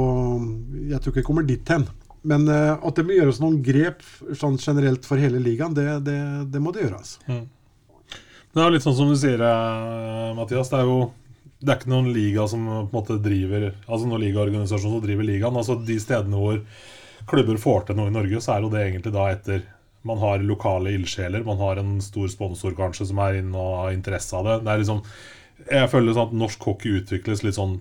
[0.90, 1.86] jeg tror ikke vi kommer dit hen.
[2.26, 4.02] Men eh, at det må gjøres noen grep
[4.34, 6.18] sånn generelt for hele ligaen, det, det,
[6.52, 7.20] det må det gjøres.
[7.30, 10.72] Det er jo litt sånn som du sier, eh, Mathias.
[10.72, 11.06] Det er jo
[11.66, 15.26] det er ikke noen liga som på en måte driver Altså noen ligaorganisasjon som driver
[15.26, 15.56] ligaen.
[15.58, 16.60] Altså De stedene hvor
[17.26, 19.64] klubber får til noe i Norge, så er jo det egentlig da etter
[20.06, 23.96] man har lokale ildsjeler, man har en stor sponsor kanskje som er inne og har
[23.96, 24.60] interesse av det.
[24.62, 25.02] Det er liksom
[25.72, 27.80] Jeg føler sånn at norsk hockey utvikles litt sånn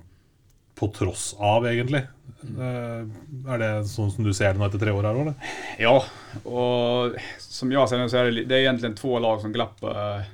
[0.75, 2.01] på tross av, egentlig.
[2.43, 3.03] Eh,
[3.53, 5.51] Er det sånn som du ser det nå etter tre år her, eller?
[5.79, 5.93] Ja,
[6.43, 9.83] og som jeg ser det så er det, det er egentlig två lag som Glapp
[9.87, 10.25] eh,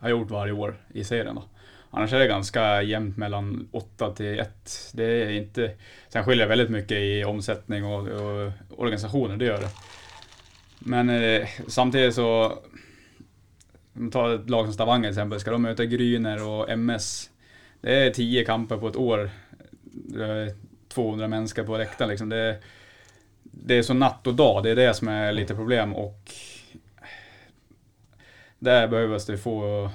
[0.00, 1.36] har gjort hver år i serien.
[1.36, 1.44] Då.
[1.90, 4.90] Annars är det ganska jämnt mellan 8 till 1.
[4.92, 5.70] Det är inte,
[6.08, 9.70] sen skiljer det väldigt mycket i omsättning och, och organisationer, det gör det.
[10.78, 12.58] Men eh, samtidigt så
[14.12, 17.30] tar et lag som Stavanger till exempel, ska de møte Gryner og MS
[17.80, 19.30] Det er 10 kamper på et år.
[19.82, 20.50] Det er
[20.88, 22.10] 200 mennesker på läktaren.
[22.10, 22.28] Liksom.
[22.28, 22.58] Det,
[23.42, 24.62] det är så natt og dag.
[24.62, 25.94] Det er det som er litt problem.
[25.96, 26.32] Och
[28.58, 29.90] där behövs det få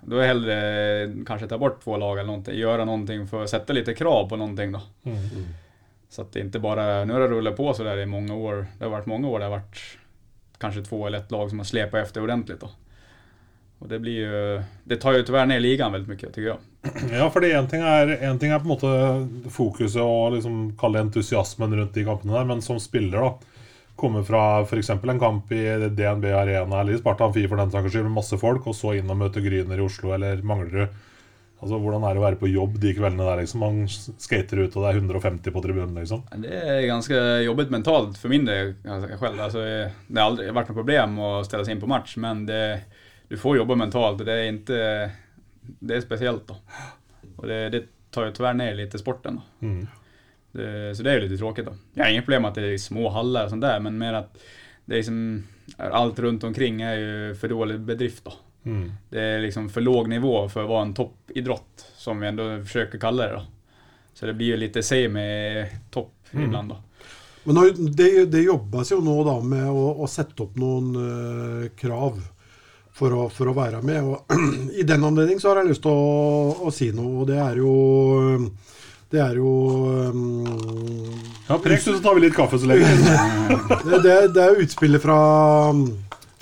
[0.00, 3.72] då är hellre kanske ta bort två lag eller någonting, göra någonting för att sätta
[3.72, 4.80] lite krav på någonting då.
[5.02, 5.18] Mm.
[6.08, 8.66] Så att det inte bara, nu har det rullat på sådär i många år.
[8.78, 9.98] Det har varit många år det har varit
[10.58, 12.70] kanske två eller ett lag som har släpat efter ordentligt då.
[13.78, 16.58] Och det blir ju, det tar ju tyvärr ner ligan väldigt mycket tycker jag.
[17.18, 21.76] Ja, fordi en ting, en ting er på en måte fokuset og liksom kalle entusiasmen
[21.76, 23.38] rundt de kampene der, men som spiller, da
[23.98, 24.90] Komme fra f.eks.
[24.94, 28.38] en kamp i DNB Arena eller i Sparta Amfi for den saks skyld med masse
[28.38, 30.92] folk, og så inn og møte Gryner i Oslo eller Manglerud.
[31.58, 33.40] Altså, Hvordan er det å være på jobb de kveldene der?
[33.42, 33.64] liksom?
[33.64, 35.96] Man skater ut, og det er 150 på tribunen.
[35.98, 36.22] liksom.
[36.44, 39.40] Det er ganske jobbigt mentalt for min del Selv.
[39.42, 39.64] Altså,
[40.06, 42.62] det har aldri vært noe problem å stille seg inn på match, men det,
[43.26, 45.10] du får jobbe mentalt det er ikke,
[45.82, 46.46] Det er spesielt.
[46.46, 46.86] da.
[47.38, 47.82] Og det, det
[48.14, 49.66] tar ju tyvärr ner lite sporten da.
[49.66, 49.82] Mm.
[50.58, 51.72] Det, så det är ju lite tråkigt då.
[51.94, 54.38] Jag har inget problem att det är små hallar och sånt där, men mer att
[54.84, 55.44] det är liksom,
[55.76, 58.32] Allt runt omkring är ju för dålig bedrift då.
[58.64, 58.92] Mm.
[59.10, 62.98] Det är liksom för låg nivå för att vara en toppidrott, som vi ändå försöker
[62.98, 63.42] kalla det då.
[64.14, 66.44] Så det blir ju lite same topp Mm.
[66.44, 66.76] ibland då.
[67.44, 67.54] Men
[67.96, 72.18] det, det jobbes jo nå da med å, å sette opp noen uh, krav
[72.92, 74.04] for å, for å være med.
[74.04, 74.34] Og
[74.80, 77.62] I den anledning så har jeg lyst til å, å si noe, og det er
[77.62, 77.72] jo
[79.08, 79.52] det er jo
[80.12, 80.44] um,
[81.48, 82.90] Ja, Prek, så tar vi litt kaffe så lenge.
[83.86, 85.18] det, det, det er utspillet fra,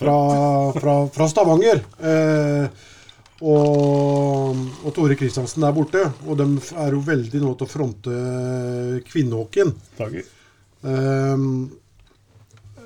[0.01, 0.17] fra,
[0.75, 1.85] fra, fra Stavanger.
[2.03, 2.87] Eh,
[3.47, 6.03] og, og Tore Kristiansen der borte.
[6.27, 6.47] Og de
[6.83, 8.17] er jo veldig nå til å fronte
[9.07, 9.75] kvinnehockeyen.
[10.87, 11.47] Ehm,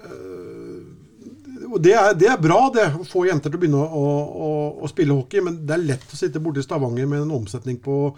[0.01, 4.05] eh, og det er, det er bra, det, å få jenter til å begynne å,
[4.29, 5.41] å, å spille hockey.
[5.47, 8.11] Men det er lett å sitte borte i Stavanger med en omsetning på,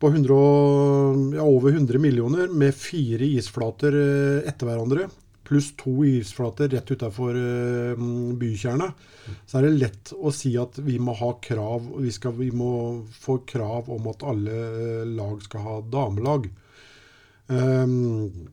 [0.00, 5.08] på 100, ja, over 100 millioner med fire isflater eh, etter hverandre.
[5.44, 7.36] Pluss to isflater rett utafor
[8.40, 9.02] bykjernet.
[9.46, 13.04] Så er det lett å si at vi må ha krav Vi, skal, vi må
[13.12, 16.48] få krav om at alle eh, lag skal ha damelag.
[17.52, 18.48] Ehm,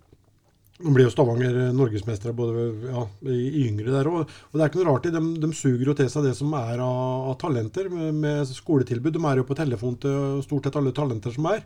[0.82, 4.26] nå blir jo Stavanger norgesmestere både ja, i yngre der òg.
[4.26, 5.08] Og det er ikke noe rart.
[5.14, 9.14] De, de suger jo til seg det som er av, av talenter med, med skoletilbud.
[9.16, 11.64] De er jo på telefon til stort sett alle talenter som er.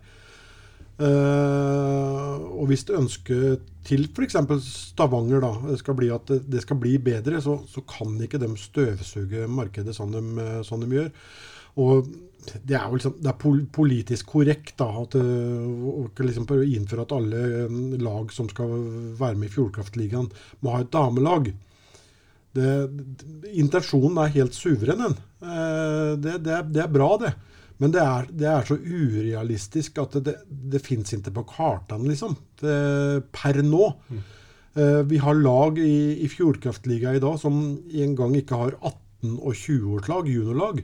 [0.95, 4.37] Uh, og hvis det ønsket til f.eks.
[4.63, 9.49] Stavanger da, skal bli at det, skal bli bedre, så, så kan ikke de støvsuge
[9.51, 11.11] markedet sånn de, eh, sånn de gjør.
[11.81, 12.07] Og
[12.45, 17.15] det er jo liksom, det er politisk korrekt da, at, eh, å liksom innføre at
[17.15, 18.73] alle eh, lag som skal
[19.17, 20.29] være med i Fjordkraftligaen,
[20.61, 21.49] må ha et damelag.
[22.55, 22.69] Det,
[23.57, 25.03] intensjonen er helt suveren.
[25.03, 25.17] den.
[25.41, 27.33] Eh, Det, det, det er bra, det.
[27.81, 32.37] Men det er, det er så urealistisk at det, det, fins ikke på kartene, liksom.
[32.55, 33.89] Per nå.
[34.07, 34.21] Mm.
[35.09, 39.59] Vi har lag i, i Fjordkraftliga i dag som en gang ikke har 18- og
[39.59, 40.81] 20-årslag, juniorlag.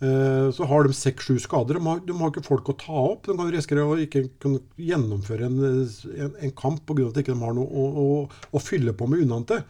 [0.00, 1.74] Eh, Så har de seks-sju skader.
[1.78, 3.26] De har, de har ikke folk å ta opp.
[3.26, 7.08] De kan risikere å ikke kunne gjennomføre en, en, en kamp pga.
[7.08, 8.20] at de ikke har noe å, å,
[8.52, 9.62] å fylle på med unnante.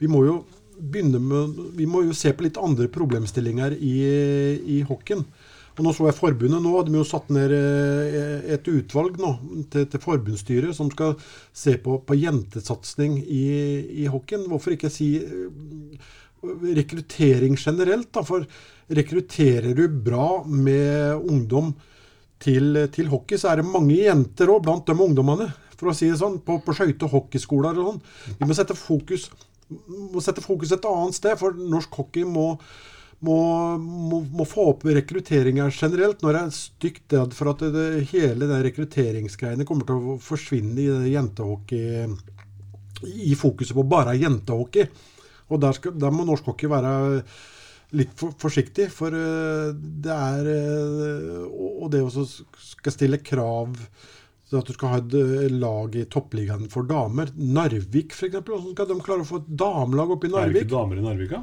[0.00, 0.40] Vi må jo
[0.80, 3.96] begynne med Vi må jo se på litt andre problemstillinger i,
[4.78, 5.26] i hockeyen.
[5.78, 9.30] Og nå så jeg forbundet nå, De har jo satt ned eh, et utvalg nå
[9.72, 11.14] til, til forbundsstyret som skal
[11.56, 13.44] se på, på jentesatsing i,
[14.02, 14.48] i hockeyen.
[14.50, 16.10] Hvorfor ikke si eh,
[16.42, 18.12] rekruttering generelt?
[18.12, 18.46] da, For
[18.90, 21.74] rekrutterer du bra med ungdom
[22.40, 25.50] til, til hockey, så er det mange jenter òg blant de ungdommene.
[25.76, 28.02] For å si det sånn, På, på skøyte- og hockeyskoler og sånn.
[28.40, 29.30] Vi må sette fokus
[29.70, 32.46] må sette fokus et annet sted, for norsk hockey må,
[33.26, 33.36] må,
[33.78, 36.22] må, må få opp rekrutteringa generelt.
[36.22, 40.82] Nå er jeg stygt redd for at det, hele den rekrutteringsgreiene kommer til å forsvinne
[40.82, 42.10] i jentehockey
[43.30, 44.90] I fokuset på bare jentehockey.
[45.50, 46.92] Og der, skal, der må norsk hockey være
[47.98, 53.74] litt for, forsiktig, for eh, det er eh, Og det å skal stille krav
[54.50, 57.30] til at du skal ha et eh, lag i toppligaen for damer.
[57.38, 58.40] Narvik, f.eks.
[58.42, 60.50] Hvordan skal de klare å få et damelag opp i Narvik?
[60.50, 61.42] Er det ikke damer i Narvik, da?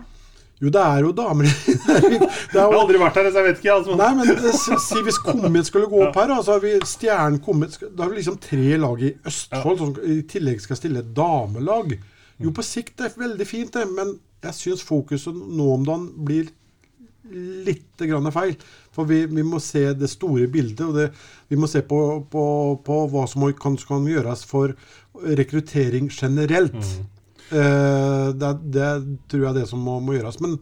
[0.57, 1.53] Jo, det er jo damer i
[1.87, 2.25] Narvik.
[2.25, 3.77] Det Jeg har aldri vært der, så jeg vet ikke.
[3.77, 3.97] altså.
[3.99, 4.51] nei, men
[4.89, 8.11] si hvis Kommet skulle gå opp her, da, så har vi Stjernen Kommet Da har
[8.11, 11.95] vi liksom tre lag i Østfold som i tillegg skal stille et damelag.
[12.43, 16.07] Jo, på sikt er det veldig fint, det, men jeg syns fokuset nå om dagen
[16.27, 16.51] blir
[17.67, 18.55] litt grann feil.
[18.95, 21.09] For vi, vi må se det store bildet, og det,
[21.51, 21.99] vi må se på,
[22.31, 22.45] på,
[22.85, 24.75] på hva som kan, kan gjøres for
[25.37, 26.79] rekruttering generelt.
[27.51, 28.89] Eh, det, det
[29.29, 30.41] tror jeg er det som må, må gjøres.
[30.43, 30.59] Men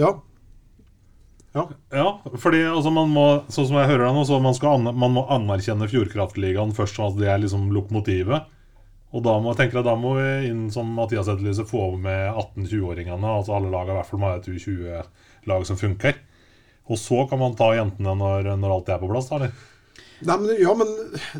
[0.00, 0.16] Ja.
[1.56, 1.62] Ja.
[1.88, 4.90] Ja, fordi altså, man må, sånn som jeg hører det nå, så man, skal an
[4.92, 8.50] man må anerkjenne Fjordkraftligaen først, sånn at det er liksom lokomotivet.
[9.14, 13.36] Og da må, tenker jeg, da må vi inn som Mathias Etterlyse få med 18-20-åringene.
[13.38, 16.18] Altså alle lag i hvert fall må ha et U20-lag som funker.
[16.90, 19.54] Og så kan man ta jentene når, når alt er på plass, eller?
[20.26, 20.90] Nei, men, ja, men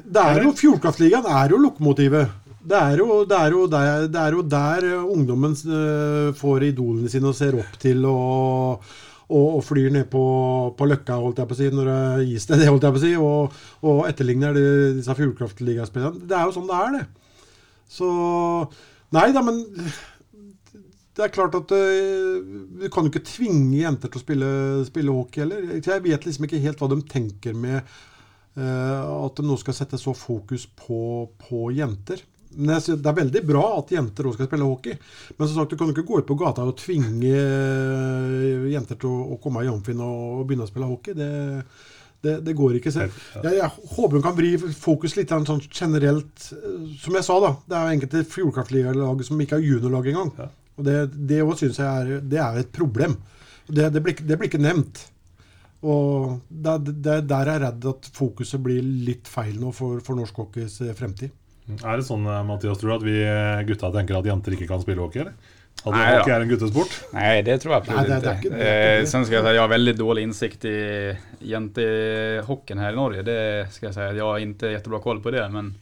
[0.04, 2.32] det er jo Fjordkraftligaen er jo lokomotivet.
[2.66, 7.10] Det er jo, det er jo, der, det er jo der ungdommen eh, får idolene
[7.10, 8.82] sine og ser opp til og,
[9.30, 10.24] og, og flyr ned på,
[10.76, 13.04] på Løkka, holdt jeg på å si, når det det, det holdt jeg på å
[13.04, 14.58] si, og, og etterligner
[14.98, 16.26] disse Fjordkraftligaspillerne.
[16.26, 17.25] Det er jo sånn det er, det.
[17.88, 18.10] Så
[19.14, 19.60] Nei da, men
[21.16, 24.48] det er klart at Du kan jo ikke tvinge jenter til å spille,
[24.88, 25.76] spille hockey heller.
[25.78, 27.78] Jeg vet liksom ikke helt hva de tenker med
[28.58, 30.98] uh, at de nå skal sette så fokus på,
[31.46, 32.24] på jenter.
[32.56, 34.96] Men jeg Det er veldig bra at jenter også skal spille hockey.
[35.36, 38.98] Men som sagt, du kan jo ikke gå ut på gata og tvinge eh, jenter
[39.00, 41.16] til å, å komme i Amfin og, og begynne å spille hockey.
[41.18, 41.30] Det,
[42.24, 42.92] det, det går ikke.
[42.94, 46.48] Så jeg, jeg håper hun kan vri fokus litt sånn generelt.
[47.02, 47.52] Som jeg sa, da.
[47.66, 50.32] Det er jo enkelte Fjordkraftligalag som ikke har juniorlag engang.
[50.38, 50.48] Ja.
[50.76, 50.96] Og det,
[51.28, 53.16] det også synes jeg er, det er et problem.
[53.66, 55.06] Det, det, blir, det blir ikke nevnt.
[55.86, 60.18] Og det, det, der er jeg redd at fokuset blir litt feil nå for, for
[60.18, 61.34] norsk hockeys eh, fremtid.
[61.76, 64.68] Er det sånn, eh, Mathias, tror du at vi eh, gutta tenker at jenter ikke
[64.70, 65.54] kan spille hockey, eller?
[65.84, 66.94] At Nei, hockey er en guttesport?
[67.14, 69.06] Nei, det tror jeg absolutt Nei, det- det inte- det Eh, det.
[69.08, 73.22] sen ska jeg säga, jag har veldig dårlig insikt i jentehockeyen her i Norge.
[73.22, 75.48] Det skal Jeg si, jeg har ikke jättebra koll på det.
[75.52, 75.74] Men,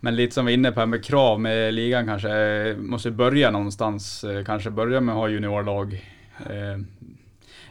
[0.00, 2.70] men litt som vi er inne på med krav med ligan kanskje.
[2.72, 4.24] eh, Måste börja någonstans.
[4.24, 5.94] Kanskje Kanske börja med å ha juniorlag.
[6.50, 6.76] Eh,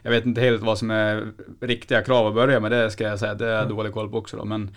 [0.04, 1.32] jeg vet ikke helt hva som er
[1.62, 2.72] riktige krav å börja med.
[2.72, 3.26] Det skal jeg si.
[3.38, 4.38] Det er dårlig koll på også.
[4.38, 4.46] Da.
[4.46, 4.72] Men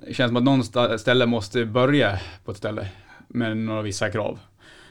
[0.00, 2.88] det kjennes som at noen steder må begynne börja på et sted
[3.32, 4.38] med noen visse krav.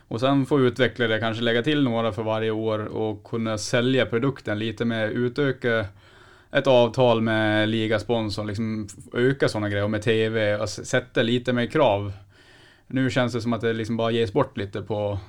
[0.10, 4.60] Och sen får utvecklare kanske lägga till några för varje år och kunna sälja produkten
[4.60, 5.86] lite mer, utöka
[6.52, 11.66] ett avtal med ligasponsorn, liksom öka sådana grejer och med TV och sätta lite mer
[11.66, 12.14] krav.
[12.88, 15.20] Nu känns det som att det liksom bara ges bort lite på...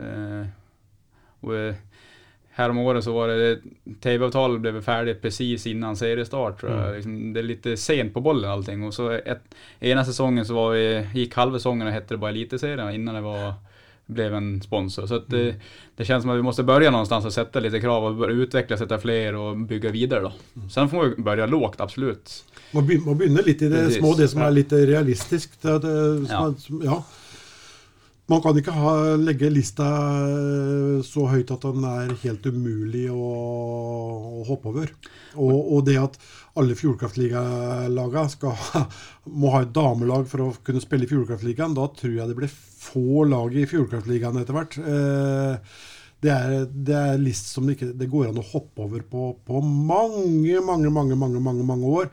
[0.00, 0.46] Eh,
[1.40, 1.74] och, eh,
[2.50, 3.58] Häromåret så var det,
[4.00, 6.94] TV-avtalet blev färdigt precis innan seriestart tror jag.
[6.94, 8.84] Liksom, det är lite sent på bollen allting.
[8.84, 12.30] Och så ett, ena säsongen så var vi, gick halva säsongen och hette det bara
[12.30, 13.54] Elitserien innan det var,
[14.08, 15.06] blev en sponsor.
[15.06, 15.54] Så att det,
[15.96, 18.76] det känns som att vi måste börja någonstans och sätta lite krav och börja utveckla,
[18.76, 20.32] sätta fler och bygga vidare då.
[20.70, 22.44] Sen får vi börja lågt, absolut.
[22.70, 23.98] Må begynne, litt i det Precis.
[23.98, 25.62] små, det som er litt realistisk.
[25.62, 26.48] Det, det, som Ja.
[26.48, 27.04] er, som, ja.
[28.28, 33.28] Man kan ikke ha, legge lista eh, så høyt at den er helt umulig å,
[34.40, 34.92] å hoppe over.
[35.40, 36.18] Og, og det at
[36.58, 38.52] alle Fjordkraftligalagene
[39.40, 42.52] må ha et damelag for å kunne spille i Fjordkraftligaen, da tror jeg det blir
[42.52, 44.76] få lag i Fjordkraftligaen etter hvert.
[44.76, 45.80] Eh,
[46.18, 49.30] det er, det er list som det ikke det går an å hoppe over på,
[49.46, 52.10] på mange, mange, mange, mange, mange, mange år.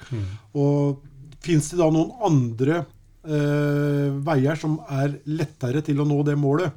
[0.55, 1.01] Og
[1.43, 2.85] fins det da noen andre
[3.25, 6.71] veier som er lettere til å nå det målet?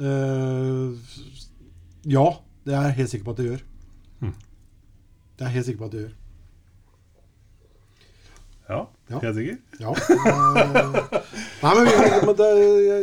[0.00, 1.14] Eh,
[2.10, 2.26] ja,
[2.66, 3.62] det er jeg helt sikker på at det gjør.
[5.34, 6.12] Det er jeg helt sikker på at det gjør.
[8.68, 8.78] Ja,
[9.12, 9.18] Ja.
[9.20, 9.56] helt sikker.
[9.82, 9.90] Ja.
[9.92, 10.74] Eh,
[11.60, 11.88] nei, men,
[12.24, 12.46] men det,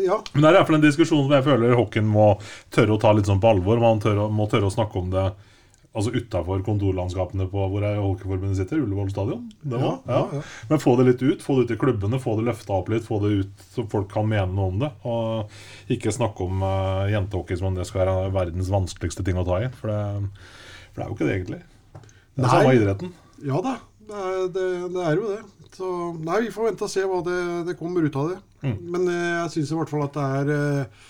[0.08, 0.16] ja.
[0.34, 2.32] Men det er i hvert fall en diskusjon som jeg føler hockeyen må
[2.74, 3.78] tørre å ta litt sånn på alvor.
[3.84, 5.28] Man tør, må tørre å snakke om det
[5.92, 9.42] altså utafor kontorlandskapene på hvor Holkeforbundet sitter, Ullevål stadion.
[9.60, 10.42] Det Ja, var, ja, ja.
[10.70, 13.04] Men få det litt ut, få det ut i klubbene, få det løfta opp litt,
[13.08, 14.92] få det ut så folk kan mene noe om det.
[15.04, 19.48] Og ikke snakke om uh, jentehockey som om det skal være verdens vanskeligste ting å
[19.48, 19.72] ta i.
[19.82, 20.02] For det,
[20.94, 21.62] for det er jo ikke det, egentlig.
[21.92, 22.54] Det er Nei.
[22.56, 23.14] samme idretten.
[23.52, 23.76] Ja da,
[24.08, 25.42] det er, det, det er jo det.
[25.76, 25.88] Så
[26.20, 28.40] nei, vi får vente og se hva det, det kommer ut av det.
[28.64, 28.78] Mm.
[28.96, 31.06] Men eh, jeg syns i hvert fall at det er eh,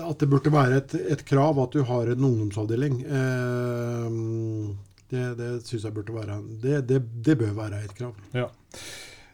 [0.00, 3.00] At det burde være et, et krav at du har en ungdomsavdeling.
[3.04, 4.18] Eh,
[5.12, 8.14] det det syns jeg burde være det, det, det bør være et krav.
[8.32, 8.48] Ja.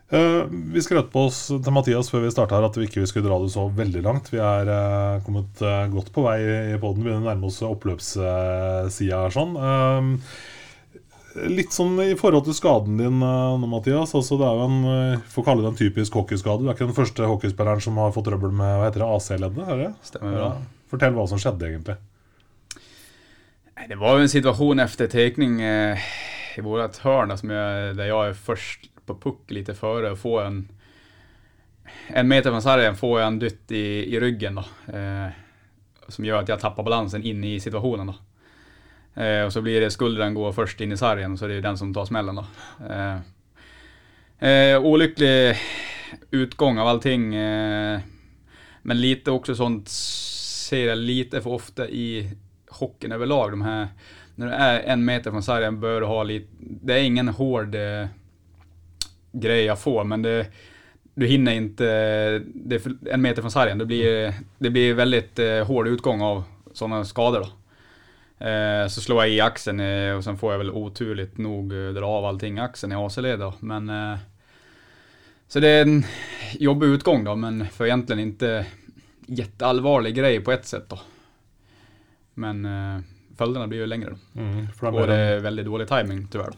[0.09, 3.37] Eh, vi skrøt på oss til Mathias før vi starta at vi ikke skulle dra
[3.43, 4.31] det så veldig langt.
[4.33, 6.39] Vi er eh, kommet eh, godt på vei
[6.75, 9.59] i poden, begynner å nærme oss oppløpssida her sånn.
[11.37, 14.15] Litt sånn i forhold til skaden din eh, nå, Mathias.
[14.17, 16.65] Altså, det er jo en eh, får kalle det en typisk hockeyskade.
[16.65, 19.69] Du er ikke den første hockeyspilleren som har fått trøbbel med hva heter det, AC-leddet?
[19.69, 19.91] er det?
[20.15, 20.23] Ja.
[20.25, 20.53] bra.
[20.89, 21.99] Fortell hva som skjedde, egentlig.
[23.89, 26.09] Det var jo en situasjon efter tekning eh,
[26.59, 30.59] i vårat hörn der jeg er først på puck litt før og får en
[32.09, 35.45] en meter fra sargen får jeg en dytt i, i ryggen da, Eh,
[36.09, 37.81] som gjør at jeg tapper balansen in i da.
[37.81, 38.15] då.
[39.19, 41.79] Eh, och så blir det skulderen går först in i sargen så det är den
[41.79, 42.47] som tar smällen då.
[42.91, 43.19] Eh,
[44.51, 45.57] eh, olycklig
[46.31, 47.35] utgång av allting.
[47.35, 48.01] Eh,
[48.83, 52.31] men lite också sånt ser jag lite för ofta i
[52.69, 53.89] hockeyn överlag, de här,
[54.35, 57.75] när du är en meter från sargen bör du ha lite, det är ingen hård
[57.75, 58.07] eh,
[59.33, 60.47] grej jag får, men det,
[61.15, 61.85] du hinner inte,
[62.55, 67.41] det en meter från sargen, det blir, det blir väldigt hård utgång av sådana skador
[67.41, 67.49] då.
[68.39, 71.89] Eh, så slår jeg i axeln og och sen får jag väl oturligt nog eh,
[71.95, 74.19] dra av allting i axeln i AC-led men eh,
[75.49, 76.05] så det är en
[76.53, 78.67] jobbig utgång då, men för egentligen inte
[79.27, 80.99] jätteallvarlig grej på ett sätt då.
[82.35, 83.01] Men eh,
[83.37, 84.41] följderna blir ju längre då.
[84.41, 86.53] Mm, er Och det är väldigt dålig timing tyvärr.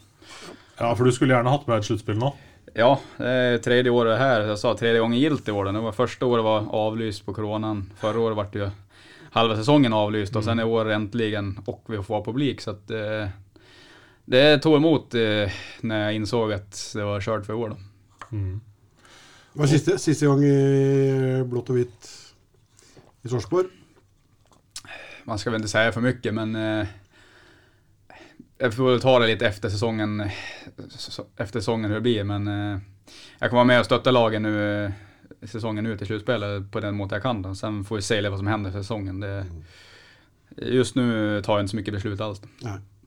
[0.79, 2.35] Ja, for du skulle gjerne hatt med et sluttspill nå.
[2.75, 4.41] Ja, det är tredje året här.
[4.41, 5.65] Jag sa tredje gången gillt i år.
[5.65, 7.93] Det var första året var avlyst på coronan.
[7.97, 8.71] Förra året var det ju
[9.31, 12.61] halva säsongen avlyst och sen i år äntligen och vi får publik.
[12.61, 13.29] Så att eh,
[14.25, 15.51] det tog emot eh,
[15.81, 17.77] när jag insåg att det var kört för i år då.
[18.37, 18.61] Mm.
[19.53, 22.11] Det var siste, siste gang i blått og hvitt
[23.23, 23.67] i Sarpsborg.
[25.25, 26.87] Man ska väl inte säga för mycket men eh,
[28.59, 30.31] jag får väl ta det lite efter säsongen,
[31.37, 32.79] efter säsongen hur det blir men eh,
[33.39, 34.91] jag kommer vara med och stötta lagen nu eh,
[35.49, 37.55] säsongen ut i slutspelet på den måten jag kan då.
[37.55, 39.21] Sen får vi se litt vad som händer för säsongen.
[39.21, 39.47] Det,
[40.57, 42.41] just nu tar jag inte så mycket beslut alls.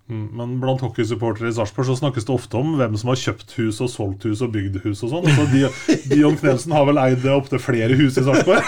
[0.10, 3.54] Mm, men blant hockeysupportere i Sarpsborg så snakkes det ofte om hvem som har kjøpt
[3.56, 5.30] hus og solgt hus og bygd hus og sånn.
[5.32, 5.46] Så
[6.12, 8.60] Dion Knelsen har vel eid opptil flere hus i Sarpsborg.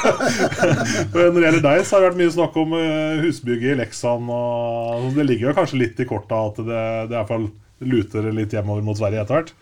[1.12, 4.32] Når det gjelder deg, så har det vært mye snakk om eh, husbygget i Leksand.
[4.32, 7.50] Og det ligger jo kanskje litt i korta at det, det i hvert fall
[7.84, 9.56] luter litt hjemover mot Sverige etter hvert.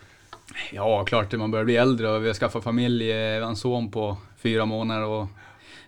[0.72, 3.12] Ja, klart man börjar bli äldre och vi har skaffat familj.
[3.12, 5.28] eh, en son på fyra månader och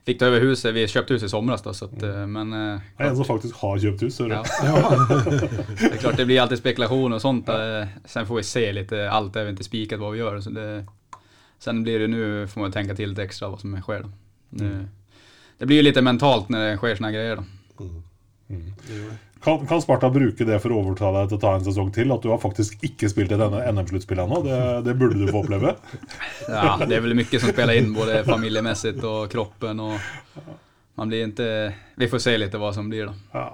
[0.07, 0.75] fick ta över huset.
[0.75, 3.79] Vi köpte hus i somras då, så att, eh, men eh, en som faktisk har
[3.79, 4.19] kjøpt hus.
[4.21, 5.07] hører Ja.
[5.81, 7.45] det är klart det blir alltid spekulation och sånt.
[7.49, 7.87] Ja.
[8.05, 10.41] Sen får vi se lite, allt är väl inte spikat vad vi gör.
[10.41, 10.87] Så det,
[11.59, 14.11] sen blir det nu, får man tänka till lite extra vad som sker då.
[14.51, 14.89] Nu,
[15.59, 17.45] det blir ju lite mentalt när det sker såna här grejer då.
[19.47, 22.11] Kan, kan Sparta bruke det for å overta deg til å ta en sesong til?
[22.11, 24.40] At du har faktisk ikke spilt et NM-sluttspill ennå?
[24.42, 25.76] Det, det burde du få oppleve.
[26.51, 29.99] Ja, det er vel mye som spiller inn, både familiemessig og kroppen Og
[30.97, 31.51] man blir ikke
[32.01, 33.14] vi får se litt hva som blir da.
[33.36, 33.47] Ja.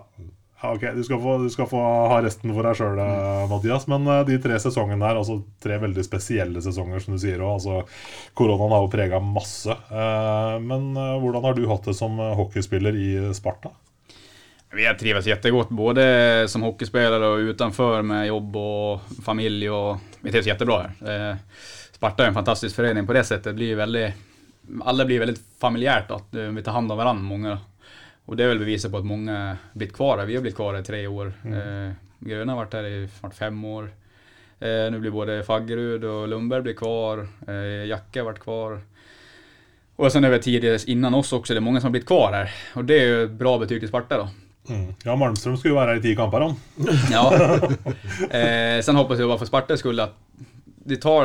[0.63, 1.79] Ja, ok, du skal, få, du skal få
[2.13, 3.01] ha resten for deg sjøl,
[3.51, 3.89] Mathias.
[3.91, 7.57] Men eh, de tre sesongene her, altså tre veldig spesielle sesonger, som du sier òg.
[7.57, 7.81] Altså,
[8.39, 9.75] koronaen har jo prega masse.
[9.75, 13.75] Eh, Men eh, hvordan har du hatt det som eh, hockeyspiller i Sparta?
[14.75, 19.71] Vi har trivats jättegott, både som hockeyspelare och utanför med jobb och familj.
[19.71, 21.31] Och vi trivs jättebra här.
[21.31, 21.37] Eh,
[21.93, 23.45] Sparta är en fantastisk förening på det sättet.
[23.45, 24.15] Det blir väldigt,
[24.85, 27.59] alla blir väldigt familjärt, att eh, vi tar hand om varandra, många.
[28.25, 30.27] Och det är väl beviset på att många blivit kvar här.
[30.27, 31.33] Vi har blivit kvar här i tre år.
[31.45, 31.93] Mm.
[32.19, 33.91] Gröna har varit här i snart fem år.
[34.61, 37.29] Nå nu blir både Faggerud och Lundberg blir kvar.
[37.49, 38.81] Eh, Jacke har varit kvar.
[39.97, 42.55] Och sen över tid innan oss också, det är många som har blivit kvar här.
[42.75, 44.29] Och det är ju bra betyg till Sparta då.
[44.69, 44.95] Mm.
[45.05, 46.55] Ja, Malmström skulle jo være her i ti kamper, han.
[47.11, 47.33] Ja.
[48.31, 50.15] Eh, sen hoppas jag bara för Spartas skull att
[50.85, 51.25] det tar,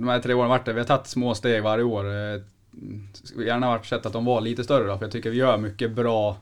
[0.00, 2.04] de här tre åren vart det, vi har tagit små steg varje år.
[2.04, 2.40] Eh,
[3.12, 5.58] skulle gärna varit sett att de var lite större då, för jag tycker vi gör
[5.58, 6.36] mycket bra.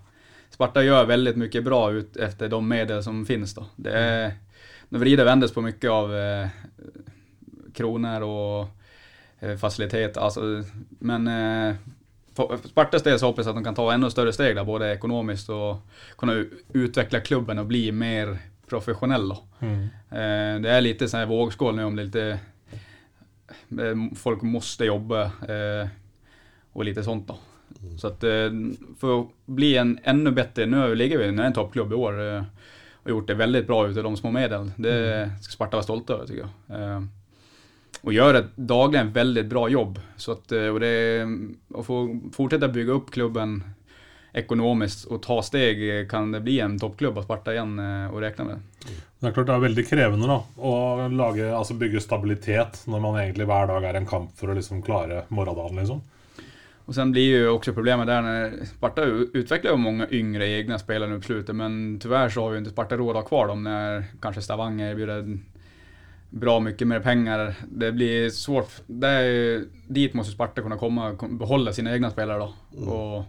[0.51, 3.67] Sparta gör väldigt mycket bra ut efter de medel som finns då.
[3.77, 4.33] Det är,
[4.89, 6.49] nu vrider och vändes på mycket av eh,
[7.75, 8.69] kronor och
[9.41, 10.41] eh, facilitet, alltså,
[10.89, 11.29] men
[12.39, 14.93] eh, Spartas del så hoppas jag att de kan ta ännu större steg där, både
[14.95, 15.77] ekonomiskt och
[16.19, 19.33] kunna u- utveckla klubben och bli mer professionell.
[19.61, 19.83] Mm.
[20.11, 22.39] Eh, det är lite så här vågskål nu om det är lite
[24.17, 25.89] folk måste jobba eh,
[26.73, 27.39] och lite sånt då.
[27.99, 28.51] Så att eh,
[29.01, 32.45] för att bli en ännu bättre, nu ligger vi nu är en toppklubb i år
[32.93, 34.71] och gjort det väldigt bra utav de små medel.
[34.77, 37.07] Det ska Sparta vara stolta över tycker jag.
[38.07, 39.99] Eh, och gör ett dagligen väldigt bra jobb.
[40.17, 41.27] Så att, eh, och det
[41.75, 43.65] att få fortsätta bygga upp klubben
[44.33, 48.21] ekonomiskt och ta steg eh, kan det bli en toppklubb att Sparta igen å och
[48.21, 48.61] räkna med.
[49.19, 53.17] Det er klart det er veldig krevende da, å lage, altså bygge stabilitet når man
[53.17, 55.77] egentlig hver dag er en kamp for å liksom klare morgendagen.
[55.77, 56.03] liksom.
[56.85, 59.03] Och sen blir ju också problemet där när Sparta
[59.33, 62.71] utvecklar ju många yngre egna spelare nu på slutet, men tyvärr så har ju inte
[62.71, 65.39] Sparta råd att ha kvar dem när kanske Stavanger erbjuder
[66.41, 67.55] bra mycket mer pengar.
[67.69, 68.71] Det blir svårt.
[68.87, 72.55] Det är, dit måste Sparta kunna komma behålla sina egna spelare då.
[72.93, 73.25] Och,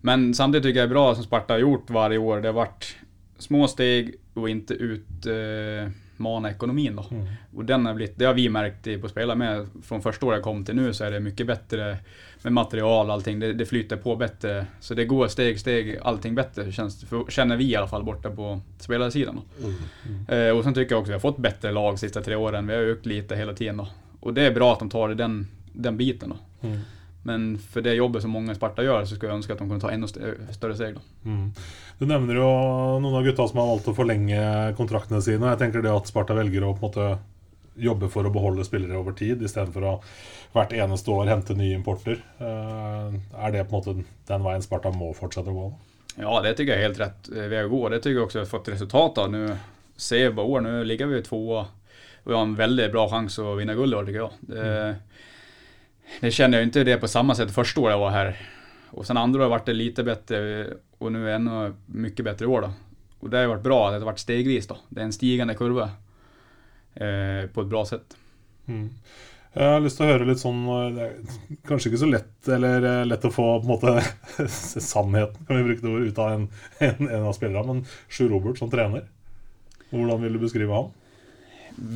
[0.00, 2.40] men samtidigt tycker jag det är bra som Sparta har gjort varje år.
[2.40, 2.96] Det har varit
[3.38, 7.04] små steg och inte utmana ekonomin då.
[7.56, 9.66] Och den har blivit, det har vi märkt på spelare med.
[9.82, 11.96] Från första året jag kom till nu så är det mycket bättre
[12.42, 13.40] med material och allting.
[13.40, 14.66] Det, det flyter på bättre.
[14.80, 18.30] Så det går steg, steg, allting bättre känns, för, känner vi i alla fall borta
[18.30, 19.40] på spelarsidan.
[19.62, 20.48] Mm.
[20.48, 22.66] Eh, och sen tycker jag också vi har fått bättre lag de sista tre åren.
[22.66, 23.88] Vi har ökat lite hela tiden då.
[24.20, 26.68] Och det är bra att de tar den, den biten då.
[27.22, 29.68] Men for det jobbet som mange i Sparta gjør, så skulle jeg ønske at de
[29.68, 30.96] kunne ta enda st- større steg.
[31.26, 31.50] Mm.
[31.98, 32.46] Du nevner jo
[33.02, 34.38] noen av gutta som har valgt å forlenge
[34.78, 35.50] kontraktene sine.
[35.50, 37.08] Jeg tenker det at Sparta velger å på en måte
[37.78, 39.94] jobbe for å beholde spillere over tid, istedenfor å
[40.54, 42.20] hvert eneste år hente nye importer.
[42.40, 43.96] Eh, er det på en måte
[44.28, 45.66] den veien Sparta må fortsette å gå?
[46.18, 47.82] Ja, det syns jeg er helt rett eh, å gå.
[47.92, 49.32] Det syns jeg også har fått resultater.
[49.32, 49.44] Nå
[49.98, 51.66] ser vi år, nå ligger vi tvåa
[52.28, 54.48] vi har en veldig bra sjanse å vinne guld i år tycker jeg.
[54.50, 54.64] Det,
[56.20, 58.34] det kjenner jeg ikke det på samme sett første året jeg var her.
[58.92, 60.42] Og sen andre har vært lite bedre
[60.98, 61.62] og nå er det enda
[62.02, 62.70] mye bedre i år da.
[63.18, 64.76] Och det har vært bra at det har vært stegvis då.
[64.90, 65.96] Det er en stigende kurva eh,
[66.98, 68.16] på et bra sett.
[68.68, 68.88] Mm.
[69.58, 72.50] Jeg har lyst til å høre litt sånn eh, Det er kanskje ikke så lett
[72.52, 73.94] Eller eh, lett å få på en måte
[74.92, 76.44] sannheten, kan vi bruke det ordet, ut av en,
[76.88, 77.78] en, en av spillerne.
[77.78, 79.08] Men Sjur Robert som trener,
[79.90, 80.92] hvordan vil du beskrive han?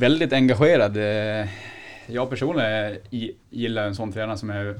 [0.03, 0.97] Veldig engasjert.
[0.97, 4.77] Jeg personlig gillar en sånn trener som er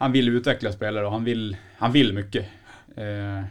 [0.00, 2.44] Han vil utvikle spillere, og han vil, han vil mye.
[2.96, 3.42] Eh,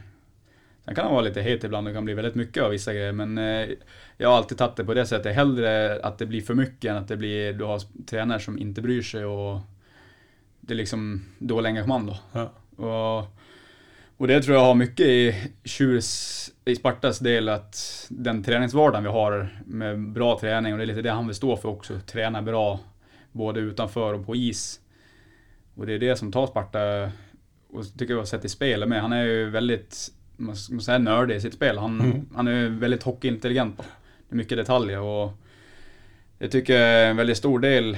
[0.91, 3.11] sen kan være vara lite het ibland och kan bli väldigt mycket av vissa grejer
[3.11, 3.69] men eh,
[4.17, 5.35] jag har alltid tagit det på det sättet.
[5.35, 8.81] Hellre att det blir för mycket än att det blir, du har tränare som inte
[8.81, 9.59] bryr sig och
[10.61, 12.17] det är liksom dålig engagemang då.
[12.31, 12.51] Ja.
[12.85, 13.27] Och,
[14.17, 19.09] och det tror jag har mycket i Tjurs, i Spartas del att den träningsvardagen vi
[19.09, 21.99] har med bra träning och det är lite det han vill stå för också.
[21.99, 22.79] Träna bra
[23.31, 24.79] både utanför och på is.
[25.75, 27.11] Och det är det som tar Sparta
[27.69, 29.01] och tycker jag har sett i spelet med.
[29.01, 30.11] Han är ju väldigt,
[30.41, 31.77] man måste säga nördig i sitt spel.
[31.77, 33.77] Han, han är veldig väldigt hockeyintelligent.
[33.77, 33.83] då.
[34.29, 35.31] Det är mycket detaljer och
[36.37, 37.93] det tycker en väldigt stor del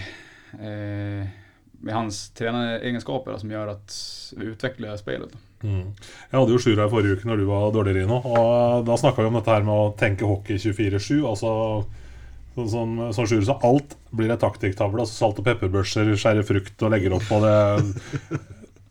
[0.53, 1.27] eh,
[1.71, 3.95] med hans treneregenskaper som gjør at
[4.37, 5.31] vi utvikler spillet.
[5.63, 5.93] Mm.
[6.31, 8.19] Jeg hadde jo Sjur her forrige uke når du var dårlig, Rino.
[8.19, 11.23] Og da snakka vi om dette her med å tenke hockey 24-7.
[11.23, 11.53] Altså
[12.55, 15.05] sånn som som Sjur sa, alt blir ei taktikktavle.
[15.05, 17.31] Altså salt og pepperbørser, skjære frukt og legger opp.
[17.35, 18.41] Og det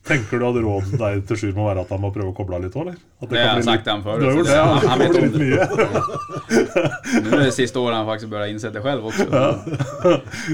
[0.02, 2.56] Tenker du at rådet deg til Sjur må være at han må prøve å koble
[2.58, 2.96] av litt òg, eller?
[3.22, 4.18] At Det har jeg sagt til ham før.
[4.18, 4.52] Du har gjort det?
[4.52, 7.22] det- Ja, Han det vet om det.
[7.22, 9.28] Nå er det siste året han faktisk bør innse det selv også.
[9.30, 9.52] Ja,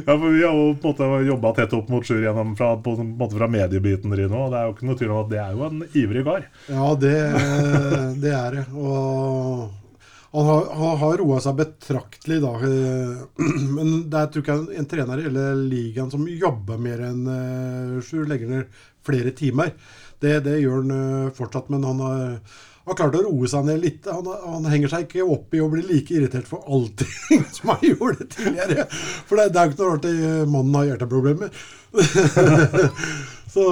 [0.18, 2.92] for Vi har jo på en måte jobba tett opp mot Sjur gjennom fra, på,
[3.00, 4.12] en måte fra mediebiten.
[4.20, 6.24] din og Det er jo ikke noe tvil om at det er jo en ivrig
[6.28, 6.44] kar.
[6.68, 7.16] Ja, det,
[8.20, 8.66] det er det.
[8.76, 9.70] Og
[10.28, 12.52] han har, han har roa seg betraktelig, da.
[12.68, 13.16] eh,
[13.78, 17.96] Men det er tror jeg en trener i hele ligaen som jobber mer enn uh,
[18.04, 18.28] Sjur.
[18.28, 19.74] Legger ned flere timer.
[20.22, 22.22] Det, det gjør han eh, fortsatt, men han har,
[22.88, 24.08] har klart å roe seg ned litt.
[24.10, 27.84] Han, han henger seg ikke opp i å bli like irritert for allting som han
[27.86, 28.88] gjorde tidligere.
[29.28, 31.52] For det, det er jo ikke noe rart at mannen har hjerteproblemer.
[33.48, 33.64] Så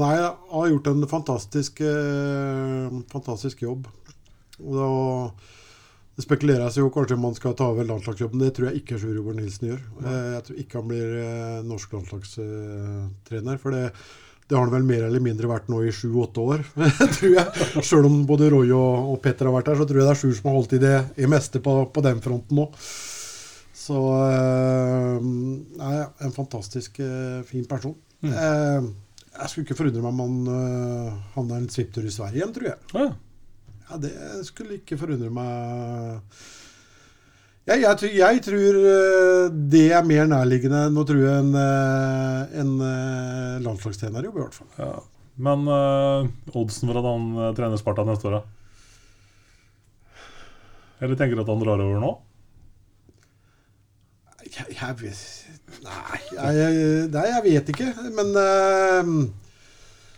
[0.00, 3.88] nei, han har gjort en fantastisk, eh, fantastisk jobb.
[4.62, 4.86] Og da,
[6.22, 8.42] det spekuleres jo kanskje om han skal ta over landslagsjobben.
[8.44, 9.80] Det tror jeg ikke Sjur Robert Nilsen gjør.
[10.04, 10.18] Ja.
[10.36, 13.58] Jeg tror ikke han blir eh, norsk landslagstrener.
[13.58, 13.88] For det,
[14.46, 16.62] det har han vel mer eller mindre vært nå i sju-åtte år,
[17.16, 17.66] tror jeg.
[17.82, 20.36] Sjøl om både Roy og, Petter har vært her, så tror jeg det er Sjur
[20.38, 22.68] som har holdt i det i meste på, på den fronten nå.
[23.82, 23.98] Så
[24.28, 25.26] eh,
[25.82, 25.92] nei,
[26.22, 27.98] en fantastisk eh, fin person.
[28.22, 28.92] Mm.
[29.34, 32.68] jeg skulle ikke forundre meg om han uh, havna en svipptur i Sverige igjen, tror
[32.68, 32.76] jeg.
[32.94, 33.08] Ja.
[33.92, 34.12] Ja, Det
[34.48, 36.22] skulle ikke forundre meg.
[37.68, 42.56] Jeg, jeg, tror- jeg tror eh, det er mer nærliggende Nå tror jeg en, eh,
[42.58, 44.72] en eh, landslagstrenerjobb, i hvert fall.
[44.80, 44.96] Ja.
[45.42, 46.26] Men uh,
[46.58, 48.42] oddsen for at han trener Sparta neste år, da?
[51.02, 52.10] Eller tenker du at han drar over nå?
[54.52, 55.22] Jeg, jeg vet
[55.86, 57.88] Nei, jeg, jeg, nei, jeg vet ikke.
[58.18, 59.14] Men eh,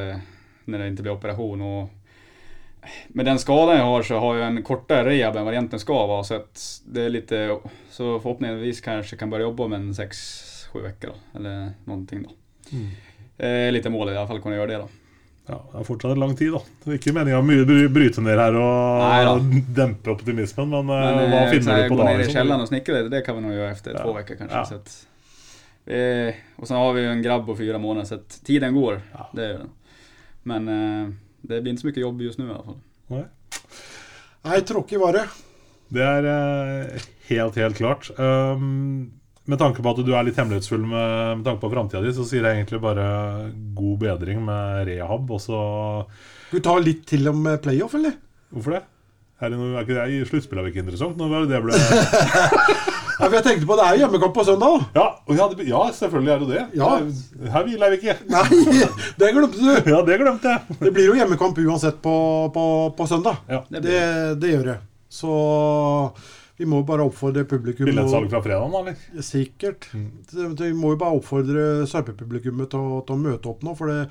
[0.70, 1.64] når det ikke blir operation.
[1.66, 1.96] og
[3.12, 5.82] med den skaden jeg har så har jeg en kortere rehab enn vad det egentligen
[5.82, 6.24] ska vara.
[6.24, 6.38] Så
[6.88, 7.34] det er litt,
[7.92, 11.12] så forhåpentligvis kanskje kan börja jobbe om en 6-7 uker.
[11.34, 12.28] Eller någonting
[12.70, 12.90] Mm.
[13.38, 14.88] Eh, litt mål i hvert fall kunne gjøre det då.
[15.50, 16.60] Ja, det er fortsatt en lang tid, da.
[16.84, 21.18] Det er ikke meninga å mye bryte ned her og Nei dempe optimismen, men, Men
[21.24, 23.42] eh, hva eh, finner du på gå ned i kjelleren og snekre, det kan vi
[23.46, 24.04] nå gjøre etter Ja.
[24.04, 24.56] två uker, kanskje.
[24.56, 24.64] Ja.
[24.64, 25.06] Så att,
[25.86, 29.00] eh, och sen har vi ju en grabb på fyra månader så att tiden går.
[29.12, 29.30] Ja.
[29.34, 29.70] Det gör den.
[30.42, 31.08] Men eh,
[31.40, 32.80] det blir inte så mycket jobb just nu i alla fall.
[33.06, 33.24] Nei.
[34.42, 35.24] Nei, tråkig var det.
[35.88, 38.10] Det er eh, helt, helt klart.
[38.18, 39.10] Um,
[39.50, 42.26] med tanke på at du er litt hemmelighetsfull med, med tanke på framtida di, så
[42.28, 43.04] sier jeg egentlig bare
[43.76, 45.60] god bedring med rehab, og så
[46.46, 48.16] Skal vi ta litt til om eh, playoff, eller?
[48.54, 48.84] Hvorfor det?
[49.40, 51.16] Er noe, er ikke det i sluttspillet ikke interessant?
[51.16, 51.78] Nå var det det ble
[53.20, 54.84] Ja, for jeg tenkte på Det er hjemmekamp på søndag.
[54.96, 56.62] Ja, og ja, det, ja selvfølgelig er det det.
[56.80, 56.88] Ja.
[57.52, 58.14] Her hviler vi ikke.
[58.32, 58.44] Nei,
[59.20, 59.66] det glemte du!
[59.92, 60.78] Ja, det glemte jeg.
[60.80, 62.14] Det blir jo hjemmekamp uansett på,
[62.54, 62.64] på,
[62.96, 63.42] på søndag.
[63.50, 63.60] Ja.
[63.68, 64.00] Det Det,
[64.40, 64.78] det gjør det.
[65.12, 65.34] Så
[66.60, 69.22] vi må bare oppfordre publikum Billettsalg fra fredagen, da, eller?
[69.24, 69.86] Sikkert.
[69.96, 70.08] Mm.
[70.58, 73.72] Vi må jo bare oppfordre Sarpe-publikummet til, til å møte opp nå.
[73.78, 74.02] For det,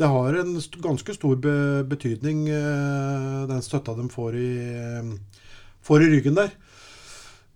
[0.00, 1.52] det har en st ganske stor be
[1.90, 5.44] betydning, eh, den støtta de får i, eh,
[5.84, 6.56] får i ryggen der.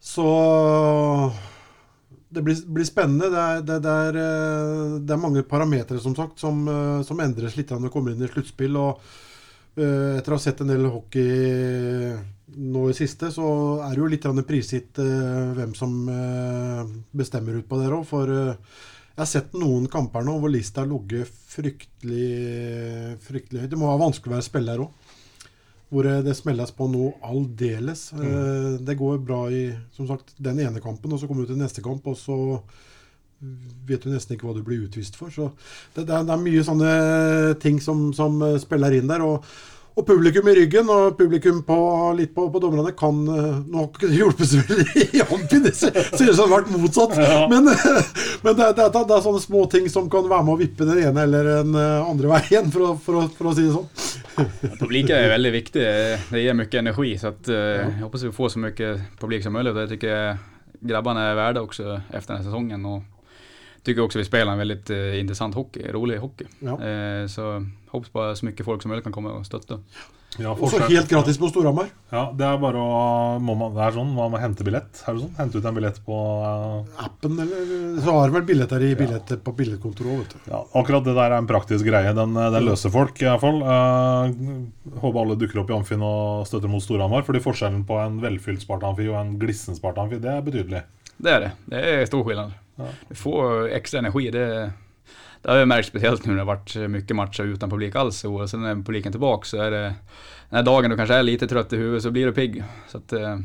[0.05, 0.29] Så
[2.29, 3.33] det blir, blir spennende.
[3.33, 7.25] Det er, det, det, er, eh, det er mange parametere som sagt, som, eh, som
[7.25, 8.77] endres litt når vi kommer inn i sluttspill.
[8.77, 9.01] og
[9.73, 12.13] Etter å ha sett en del hockey
[12.53, 13.47] nå i siste, så
[13.85, 16.83] er det jo litt prisgitt eh, hvem som eh,
[17.17, 18.05] bestemmer ut på det òg.
[18.09, 18.57] For eh,
[19.13, 23.73] jeg har sett noen kamper nå hvor lista har ligget fryktelig fryktelig høyt.
[23.73, 25.11] Det må være vanskelig å være spiller òg.
[25.93, 28.07] Hvor eh, det smelles på noe aldeles.
[28.17, 28.81] Mm.
[28.85, 29.67] Det går bra i
[29.97, 32.39] som sagt, den ene kampen, og så kommer du til neste kamp, og så
[33.89, 35.33] vet du nesten ikke hva du blir utvist for.
[35.35, 35.51] Så
[35.95, 36.97] det, det, er, det er mye sånne
[37.63, 39.27] ting som, som eh, spiller inn der.
[39.27, 39.45] og
[39.93, 41.75] og publikum i ryggen og publikum på,
[42.17, 45.67] litt på, på dommerne kan eh, Nå har ikke det hjulpet så veldig i Amfin,
[45.67, 47.19] det ser ut som det har vært motsatt.
[47.53, 47.69] Men,
[48.47, 51.03] men det, det, det, er sånne små ting som kan være med å vippe den
[51.03, 53.91] ene eller den eh, andre veien, for å, for å, for å si det sånn.
[54.39, 54.47] Ja,
[54.81, 55.85] publikum er veldig viktig.
[56.33, 59.77] Det gir mye energi så at, jag hoppas vi får så mye publik som mulig.
[59.77, 60.49] Det syns
[60.83, 62.87] grabbene er verdt også, efter denne sesongen säsongen.
[62.87, 63.12] Och
[63.83, 66.45] tycker också vi spelar en väldigt eh, intressant hockey, rolig hockey.
[66.59, 66.85] Ja.
[66.85, 69.79] Eh, så hoppas bara så mycket folk som möjligt kan komma och stötta.
[70.39, 71.91] Ja, Og så helt gratis på Storhamar.
[72.09, 75.03] Ja, det er bare å må man, Det er sånn, man må hente billett.
[75.05, 75.35] Er det sånn?
[75.37, 77.03] Hente ut en billett på uh...
[77.05, 81.17] Appen, eller Så har de vel billetter i billett, på billettkontoret òg, ja, Akkurat det
[81.19, 82.15] der er en praktisk greie.
[82.17, 83.61] Den, eh, den løser folk, i hvert fall.
[83.61, 87.29] Uh, håper alle dukker opp i Amfin og støtter mot Storhamar.
[87.29, 90.85] Fordi forskjellen på en velfylt Spartanfi og en glissen Sparta-amfi, det er betydelig.
[91.23, 91.53] Det är det.
[91.65, 92.53] Det är stor skillnad.
[92.77, 92.89] Ja.
[93.09, 94.31] Du får extra energi.
[94.31, 94.73] Det,
[95.43, 98.25] det har jag märkt speciellt nu när det har varit mycket matcher utan publik alls
[98.25, 98.47] i år.
[98.47, 99.95] Sen när publiken tilbake tillbaka så är det
[100.51, 102.65] den här dagen du kanske är lite trött i huvudet så blir du pigg.
[102.89, 103.39] Så att, eh,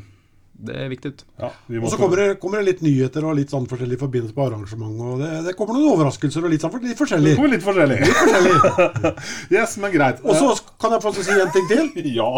[0.52, 1.12] det er viktig.
[1.36, 3.94] Ja, vi må Og så kommer det, kommer det litt nyheter og litt sånn forskjellig
[3.94, 5.00] i forbindelse med arrangement.
[5.00, 8.00] Og det, det kommer noen overraskelser og litt, sånn, litt Det kommer litt forskjellig.
[8.10, 9.14] forskjellig.
[9.56, 10.24] yes, men greit.
[10.24, 10.50] Og så
[10.82, 11.92] kan jeg få si en ting til.
[12.18, 12.32] Ja.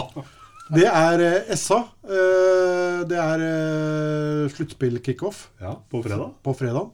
[0.71, 1.81] Det er eh, SA.
[2.07, 5.75] Eh, det er eh, sluttspill-kickoff ja.
[5.91, 6.37] På fredag.
[6.47, 6.93] på fredag.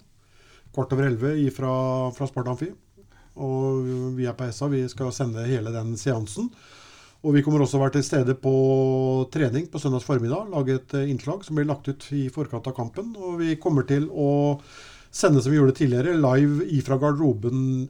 [0.72, 1.74] Kvart over elleve fra,
[2.16, 2.70] fra Sparta Amfi.
[3.36, 4.70] Og vi er på SA.
[4.72, 6.48] Vi skal sende hele den seansen.
[7.26, 8.54] Og vi kommer også å være til stede på
[9.34, 10.48] trening på søndags formiddag.
[10.52, 13.12] Lage et innslag som blir lagt ut i forkant av kampen.
[13.18, 14.30] Og vi kommer til å
[15.12, 17.88] sende som vi gjorde tidligere, live ifra garderoben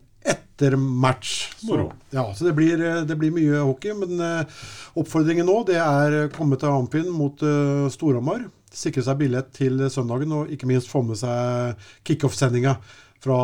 [0.56, 1.52] etter match.
[1.56, 3.92] Så, ja, så det blir, eh, det blir mye hockey.
[3.94, 4.60] Men eh,
[4.96, 8.46] oppfordringen nå det er å komme til Amfinn mot eh, Storhamar.
[8.72, 12.76] Sikre seg billett til søndagen, og ikke minst få med seg kickoff-sendinga
[13.24, 13.36] fra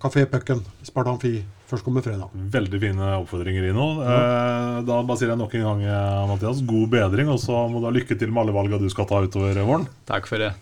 [0.00, 2.36] Kafé Pucken, Sparta Amfi, førstkommende fredag.
[2.54, 3.88] Veldig fine oppfordringer, Ino.
[4.02, 7.32] Eh, da bare sier jeg nok en gang, eh, Mathias, god bedring.
[7.32, 9.88] Og så må du ha lykke til med alle valga du skal ta utover våren.
[10.10, 10.52] Takk for det.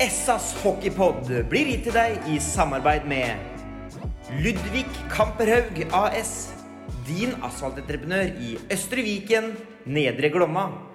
[0.00, 3.51] Essas hockeypod blir gitt til deg i samarbeid med
[4.40, 6.52] Ludvig Kamperhaug AS.
[7.04, 9.50] Din asfaltentreprenør i Østre Viken,
[9.84, 10.91] Nedre Glomma.